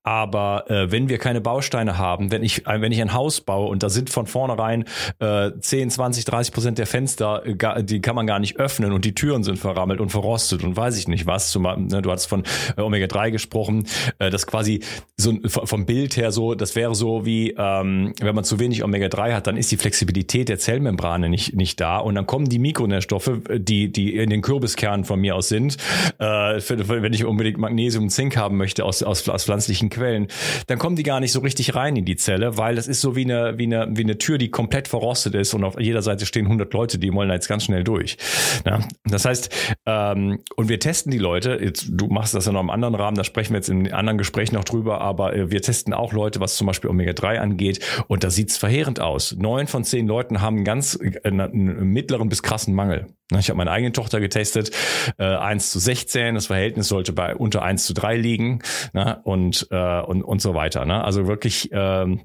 Aber 0.04 0.70
äh, 0.70 0.92
wenn 0.92 1.10
wir 1.10 1.18
keine 1.18 1.42
Bausteine 1.42 1.98
haben, 1.98 2.32
wenn 2.32 2.44
ich, 2.44 2.68
wenn 2.68 2.92
ich 2.92 3.02
ein 3.02 3.14
Haus 3.14 3.42
baue 3.42 3.68
und 3.68 3.82
da 3.82 3.90
sind 3.90 4.12
von 4.12 4.28
vornherein 4.28 4.86
äh, 5.20 5.52
10, 5.60 5.90
20, 5.90 6.26
30 6.26 6.54
Prozent 6.54 6.78
der 6.78 6.88
Fenster, 6.88 7.44
äh, 7.46 7.84
die 7.84 8.00
kann 8.00 8.16
man 8.16 8.28
gar 8.28 8.40
nicht 8.40 8.58
öffnen 8.58 8.92
und 8.92 9.06
die 9.06 9.16
Türen 9.16 9.44
sind 9.44 9.58
verrammelt 9.58 10.00
und 10.00 10.10
verrostet 10.10 10.64
und 10.64 10.78
weiß 10.78 10.98
ich 11.00 11.08
nicht 11.08 11.26
was. 11.26 11.50
Zumal, 11.50 11.78
ne, 11.78 12.04
du 12.04 12.12
hast 12.12 12.28
von 12.28 12.44
äh, 12.78 12.82
Omega-3 12.82 13.32
gesprochen 13.32 13.71
gesprochen, 13.72 13.86
äh, 14.20 14.30
das 14.30 14.48
quasi 14.48 14.82
so 15.18 15.38
vom 15.46 15.86
Bild 15.86 16.18
her 16.18 16.32
so, 16.32 16.56
das 16.56 16.76
wäre 16.76 16.96
so 16.96 17.26
wie, 17.26 17.54
ähm, 17.58 18.14
wenn 18.20 18.36
man 18.36 18.44
zu 18.44 18.60
wenig 18.60 18.84
Omega-3 18.84 19.34
hat, 19.34 19.48
dann 19.48 19.58
ist 19.58 19.72
die 19.72 19.78
Flexibilität 19.78 20.50
der 20.50 20.58
Zellmembrane 20.58 21.30
nicht, 21.30 21.56
nicht 21.56 21.80
da 21.80 21.98
und 21.98 22.16
dann 22.16 22.26
kommen 22.26 22.50
die 22.50 22.60
Mikronährstoffe, 22.60 23.32
die, 23.54 23.92
die 23.92 24.16
in 24.16 24.30
den 24.30 24.42
Kürbiskernen 24.42 25.06
von 25.06 25.20
mir 25.20 25.36
aus 25.36 25.50
sind, 25.50 25.78
äh, 26.18 26.26
wenn 26.26 27.14
ich 27.14 27.26
unbedingt 27.26 27.58
Magnesium 27.58 28.06
und 28.06 28.10
Zink 28.10 28.36
haben 28.38 28.58
möchte 28.58 28.84
aus, 28.84 29.04
aus, 29.04 29.28
aus 29.30 29.46
pflanzlichen 29.46 29.90
Quellen, 29.90 30.28
dann 30.68 30.80
kommen 30.80 30.96
die 30.96 31.04
gar 31.04 31.20
nicht 31.20 31.32
so 31.32 31.40
richtig 31.42 31.76
rein 31.76 31.96
in 31.96 32.06
die 32.06 32.16
Zelle, 32.16 32.58
weil 32.58 32.76
das 32.76 32.88
ist 32.88 33.02
so 33.02 33.16
wie 33.16 33.24
eine, 33.24 33.58
wie 33.58 33.66
eine, 33.66 33.88
wie 33.92 34.04
eine 34.04 34.18
Tür, 34.18 34.38
die 34.38 34.50
komplett 34.50 34.88
verrostet 34.88 35.36
ist 35.36 35.54
und 35.54 35.64
auf 35.64 35.80
jeder 35.80 36.02
Seite 36.02 36.26
stehen 36.26 36.46
100 36.46 36.74
Leute, 36.74 36.98
die 36.98 37.14
wollen 37.14 37.30
da 37.30 37.36
jetzt 37.36 37.48
ganz 37.48 37.66
schnell 37.66 37.84
durch. 37.84 38.18
Ja? 38.66 38.80
Das 39.06 39.26
heißt, 39.26 39.50
ähm, 39.86 40.40
und 40.56 40.70
wir 40.70 40.80
testen 40.80 41.12
die 41.12 41.18
Leute, 41.18 41.60
jetzt, 41.62 41.88
du 41.90 42.08
machst 42.08 42.34
das 42.34 42.46
ja 42.46 42.52
noch 42.52 42.62
im 42.62 42.70
anderen 42.70 42.96
Rahmen, 42.96 43.16
da 43.16 43.24
sprechen 43.24 43.54
wir 43.54 43.61
jetzt 43.62 43.70
in 43.70 43.92
anderen 43.94 44.18
Gesprächen 44.18 44.56
noch 44.56 44.64
drüber, 44.64 45.02
aber 45.02 45.36
äh, 45.36 45.52
wir 45.52 45.62
testen 45.62 45.94
auch 45.94 46.14
Leute, 46.14 46.40
was 46.40 46.56
zum 46.56 46.68
Beispiel 46.68 46.90
Omega-3 46.90 47.38
angeht 47.38 47.80
und 48.08 48.24
da 48.24 48.30
sieht's 48.30 48.58
verheerend 48.58 49.00
aus. 49.00 49.36
Neun 49.38 49.68
von 49.68 49.84
zehn 49.84 50.08
Leuten 50.08 50.42
haben 50.42 50.58
einen 50.58 50.66
ganz 50.66 51.00
äh, 51.02 51.20
einen 51.24 51.86
mittleren 51.92 52.30
bis 52.30 52.44
krassen 52.44 52.74
Mangel. 52.74 53.08
Ich 53.40 53.50
habe 53.50 53.58
meine 53.58 53.72
eigene 53.72 53.94
Tochter 53.94 54.20
getestet, 54.20 54.72
äh, 55.18 55.24
1 55.24 55.72
zu 55.72 55.80
16, 55.80 56.36
das 56.36 56.48
Verhältnis 56.48 56.88
sollte 56.88 57.14
bei 57.14 57.36
unter 57.36 57.62
1 57.62 57.86
zu 57.86 57.94
3 57.94 58.18
liegen 58.18 58.60
ne? 58.94 59.22
und, 59.24 59.68
äh, 59.72 60.02
und, 60.02 60.22
und 60.24 60.42
so 60.42 60.54
weiter. 60.54 60.86
Ne? 60.86 61.02
Also 61.02 61.28
wirklich 61.28 61.70
ähm, 61.72 62.22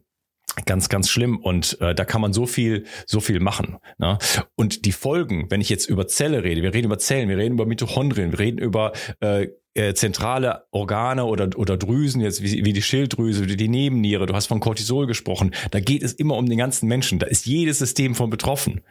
ganz 0.65 0.89
ganz 0.89 1.11
schlimm 1.11 1.39
und 1.39 1.81
äh, 1.81 1.95
da 1.95 2.05
kann 2.05 2.21
man 2.21 2.33
so 2.33 2.47
viel 2.47 2.87
so 3.07 3.21
viel 3.21 3.41
machen 3.41 3.77
ne? 3.99 4.19
und 4.55 4.87
die 4.87 4.93
Folgen 4.93 5.51
wenn 5.51 5.61
ich 5.61 5.69
jetzt 5.69 5.87
über 5.89 6.07
Zelle 6.07 6.45
rede 6.45 6.63
wir 6.63 6.73
reden 6.73 6.87
über 6.87 6.99
Zellen 6.99 7.29
wir 7.29 7.37
reden 7.37 7.55
über 7.55 7.67
Mitochondrien 7.67 8.33
wir 8.33 8.39
reden 8.39 8.59
über 8.59 8.93
äh, 9.21 9.49
äh, 9.77 9.95
zentrale 9.95 10.65
Organe 10.71 11.25
oder, 11.25 11.51
oder 11.57 11.77
Drüsen, 11.77 12.21
jetzt 12.21 12.43
wie, 12.43 12.65
wie 12.65 12.73
die 12.73 12.83
Schilddrüse, 12.83 13.49
wie 13.49 13.57
die 13.57 13.69
Nebenniere, 13.69 14.27
du 14.27 14.35
hast 14.35 14.47
von 14.47 14.61
Cortisol 14.61 15.07
gesprochen, 15.07 15.55
da 15.71 15.81
geht 15.81 16.03
es 16.03 16.13
immer 16.13 16.37
um 16.37 16.49
den 16.49 16.59
ganzen 16.59 16.89
Menschen, 16.89 17.19
da 17.19 17.27
ist 17.27 17.47
jedes 17.47 17.79
System 17.79 18.15
von 18.15 18.31
betroffen. 18.31 18.83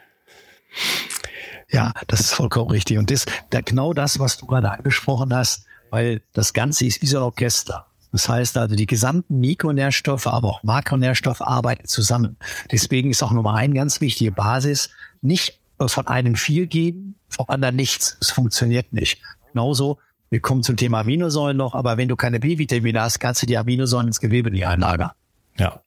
Ja, 1.70 1.94
das 2.08 2.20
ist 2.20 2.34
vollkommen 2.34 2.70
richtig. 2.70 2.98
Und 2.98 3.10
das, 3.12 3.26
da, 3.50 3.62
genau 3.62 3.94
das, 3.94 4.20
was 4.20 4.38
du 4.38 4.46
gerade 4.46 4.72
angesprochen 4.72 5.34
hast, 5.34 5.66
weil 5.90 6.22
das 6.34 6.54
Ganze 6.54 6.86
ist 6.86 7.02
wie 7.02 7.08
so 7.08 7.18
ein 7.18 7.24
Orchester. 7.24 7.88
Das 8.12 8.30
heißt 8.30 8.58
also, 8.58 8.76
die 8.76 8.86
gesamten 8.86 9.40
Mikronährstoffe, 9.40 10.28
aber 10.28 10.48
auch 10.48 10.64
Makronährstoffe 10.64 11.42
arbeiten 11.42 11.88
zusammen. 11.88 12.38
Deswegen 12.72 13.12
ist 13.12 13.22
auch 13.24 13.32
Nummer 13.32 13.56
ein 13.56 13.74
ganz 13.74 14.00
wichtige 14.00 14.32
Basis, 14.32 14.90
nicht 15.22 15.60
von 15.86 16.08
einem 16.08 16.36
viel 16.36 16.68
geben, 16.68 17.16
vom 17.28 17.48
anderen 17.50 17.76
nichts. 17.76 18.18
Es 18.22 18.32
funktioniert 18.32 18.94
nicht. 18.94 19.20
Genauso 19.52 20.00
wir 20.30 20.40
kommen 20.40 20.64
zum 20.64 20.76
Thema 20.78 21.02
Aminosäuren 21.02 21.58
noch, 21.58 21.76
aber 21.76 21.98
wenn 21.98 22.08
du 22.08 22.16
keine 22.16 22.40
B-Vitamine 22.40 23.02
hast, 23.02 23.20
kannst 23.20 23.42
du 23.42 23.46
die 23.46 23.58
Aminosäuren 23.58 24.08
ins 24.08 24.20
Gewebe 24.20 24.52
nicht 24.52 24.66
einlagern. 24.66 25.12
Ja. 25.58 25.82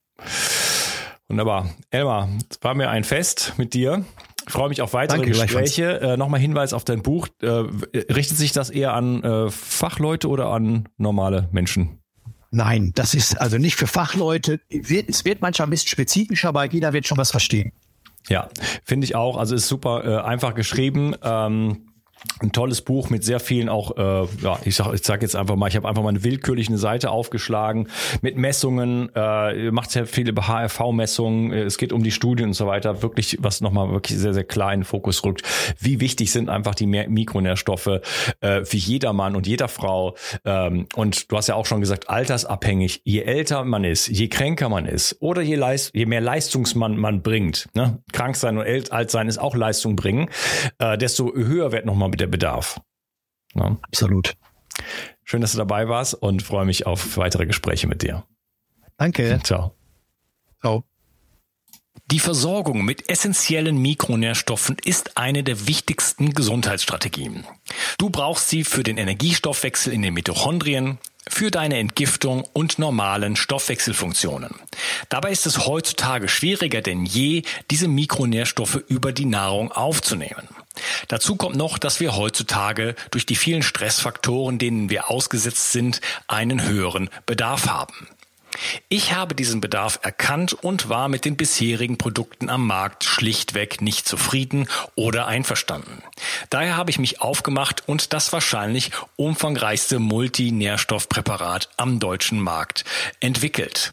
Wunderbar. 1.29 1.68
Elmar, 1.90 2.29
es 2.48 2.59
war 2.62 2.74
mir 2.74 2.88
ein 2.88 3.05
Fest 3.05 3.55
mit 3.59 3.74
dir. 3.74 4.05
Ich 4.46 4.53
freue 4.53 4.70
mich 4.70 4.81
auf 4.81 4.94
weitere 4.94 5.18
Danke, 5.18 5.33
Gespräche. 5.33 6.01
Äh, 6.01 6.16
Nochmal 6.16 6.40
Hinweis 6.40 6.72
auf 6.72 6.85
dein 6.85 7.03
Buch. 7.03 7.29
Äh, 7.42 7.48
richtet 7.48 8.38
sich 8.38 8.53
das 8.53 8.70
eher 8.70 8.94
an 8.94 9.22
äh, 9.22 9.51
Fachleute 9.51 10.29
oder 10.29 10.46
an 10.46 10.88
normale 10.96 11.48
Menschen? 11.53 11.98
Nein, 12.51 12.92
das 12.94 13.12
ist 13.12 13.38
also 13.38 13.59
nicht 13.59 13.77
für 13.77 13.87
Fachleute. 13.87 14.61
Es 14.70 15.24
wird 15.27 15.42
manchmal 15.42 15.68
ein 15.68 15.70
bisschen 15.70 15.88
spezifischer, 15.88 16.48
aber 16.48 16.64
jeder 16.64 16.94
wird 16.94 17.07
schon 17.07 17.18
was 17.18 17.31
verstehen. 17.31 17.72
Ja, 18.29 18.48
finde 18.85 19.05
ich 19.05 19.14
auch. 19.14 19.37
Also 19.37 19.55
ist 19.55 19.68
super 19.68 20.05
äh, 20.05 20.22
einfach 20.22 20.55
geschrieben. 20.55 21.14
Ähm, 21.22 21.88
ein 22.40 22.52
tolles 22.52 22.83
Buch 22.83 23.11
mit 23.11 23.24
sehr 23.24 23.40
vielen 23.40 23.68
auch, 23.68 23.96
äh, 23.96 24.28
ja, 24.42 24.59
ich 24.64 24.76
sag, 24.76 24.92
ich 24.94 25.02
sag 25.02 25.22
jetzt 25.22 25.37
einfach 25.37 25.57
mal, 25.57 25.68
ich 25.68 25.76
habe 25.76 25.88
einfach 25.88 26.02
mal 26.02 26.11
eine 26.11 26.22
willkürliche 26.24 26.76
Seite 26.78 27.11
aufgeschlagen 27.11 27.88
mit 28.22 28.37
Messungen, 28.37 29.11
äh, 29.14 29.70
macht 29.70 29.90
sehr 29.90 30.07
viele 30.07 30.35
HRV-Messungen, 30.35 31.52
es 31.52 31.78
geht 31.78 31.92
um 31.92 32.02
die 32.02 32.11
Studien 32.11 32.48
und 32.48 32.54
so 32.54 32.66
weiter, 32.66 33.02
wirklich, 33.02 33.38
was 33.40 33.61
nochmal 33.61 33.90
wirklich 33.90 34.18
sehr, 34.18 34.35
sehr 34.35 34.44
klar 34.44 34.72
in 34.72 34.81
den 34.81 34.85
Fokus 34.85 35.24
rückt. 35.24 35.42
Wie 35.78 36.00
wichtig 36.00 36.33
sind 36.33 36.48
einfach 36.48 36.74
die 36.74 36.87
Mikronährstoffe 36.87 38.00
äh, 38.40 38.64
für 38.64 38.76
jedermann 38.76 39.35
und 39.37 39.46
jeder 39.46 39.68
Frau. 39.68 40.14
Ähm, 40.44 40.87
und 40.94 41.31
du 41.31 41.37
hast 41.37 41.48
ja 41.48 41.54
auch 41.54 41.66
schon 41.66 41.81
gesagt, 41.81 42.09
altersabhängig, 42.09 43.02
je 43.04 43.22
älter 43.22 43.64
man 43.64 43.85
ist, 43.85 44.09
je 44.09 44.28
kränker 44.28 44.68
man 44.68 44.87
ist 44.87 45.16
oder 45.20 45.42
je, 45.42 45.57
leist, 45.57 45.94
je 45.94 46.07
mehr 46.07 46.20
Leistungsmann 46.20 46.96
man 46.96 47.22
bringt, 47.22 47.68
ne? 47.74 48.02
krank 48.12 48.37
sein 48.37 48.59
und 48.59 48.92
alt 48.92 49.11
sein 49.11 49.28
ist 49.28 49.38
auch 49.38 49.54
Leistung 49.54 49.96
bringen, 49.96 50.28
äh, 50.78 50.96
desto 50.96 51.35
höher 51.35 51.72
wird 51.72 51.85
nochmal 51.85 52.08
der 52.16 52.27
Bedarf. 52.27 52.81
Ja. 53.55 53.77
Absolut. 53.83 54.37
Schön, 55.25 55.40
dass 55.40 55.53
du 55.53 55.59
dabei 55.59 55.88
warst 55.88 56.14
und 56.14 56.42
freue 56.42 56.64
mich 56.64 56.87
auf 56.87 57.16
weitere 57.16 57.47
Gespräche 57.47 57.87
mit 57.87 58.03
dir. 58.03 58.25
Danke. 58.97 59.40
Ciao. 59.44 59.75
Ciao. 60.61 60.85
Die 62.11 62.21
Versorgung 62.21 62.85
mit 62.85 63.11
essentiellen 63.11 63.77
Mikronährstoffen 63.77 64.77
ist 64.83 65.18
eine 65.18 65.42
der 65.42 65.66
wichtigsten 65.66 66.33
Gesundheitsstrategien. 66.33 67.44
Du 67.99 68.09
brauchst 68.09 68.49
sie 68.49 68.64
für 68.64 68.83
den 68.83 68.97
Energiestoffwechsel 68.97 69.92
in 69.92 70.00
den 70.00 70.15
Mitochondrien, 70.15 70.98
für 71.29 71.50
deine 71.50 71.79
Entgiftung 71.79 72.48
und 72.54 72.79
normalen 72.79 73.37
Stoffwechselfunktionen. 73.37 74.54
Dabei 75.11 75.33
ist 75.33 75.46
es 75.46 75.67
heutzutage 75.67 76.29
schwieriger 76.29 76.81
denn 76.81 77.04
je, 77.04 77.42
diese 77.71 77.88
Mikronährstoffe 77.88 78.83
über 78.88 79.13
die 79.13 79.27
Nahrung 79.27 79.71
aufzunehmen. 79.71 80.48
Dazu 81.08 81.37
kommt 81.37 81.56
noch, 81.56 81.79
dass 81.79 82.00
wir 82.00 82.16
heutzutage 82.16 82.94
durch 83.10 83.26
die 83.26 83.37
vielen 83.37 83.62
Stressfaktoren, 83.62 84.58
denen 84.58 84.90
wir 84.90 85.10
ausgesetzt 85.10 85.72
sind, 85.72 86.00
einen 86.26 86.62
höheren 86.64 87.10
Bedarf 87.26 87.66
haben. 87.68 88.08
Ich 88.88 89.14
habe 89.14 89.35
diesen 89.35 89.60
Bedarf 89.60 90.00
erkannt 90.02 90.52
und 90.52 90.88
war 90.88 91.08
mit 91.08 91.24
den 91.24 91.37
bisherigen 91.37 91.98
Produkten 91.98 92.50
am 92.50 92.66
Markt 92.66 93.04
schlichtweg 93.04 93.81
nicht 93.81 94.08
zufrieden 94.08 94.68
oder 94.94 95.26
einverstanden. 95.26 96.02
Daher 96.50 96.76
habe 96.76 96.90
ich 96.90 96.98
mich 96.98 97.20
aufgemacht 97.20 97.87
und 97.87 98.12
das 98.12 98.33
wahrscheinlich 98.33 98.90
umfangreichste 99.16 99.98
Multinährstoffpräparat 99.98 101.68
am 101.76 102.00
deutschen 102.00 102.40
Markt 102.40 102.85
entwickelt. 103.20 103.92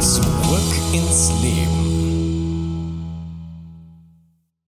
Zurück 0.00 0.74
ins 0.92 1.32
Leben. 1.42 2.05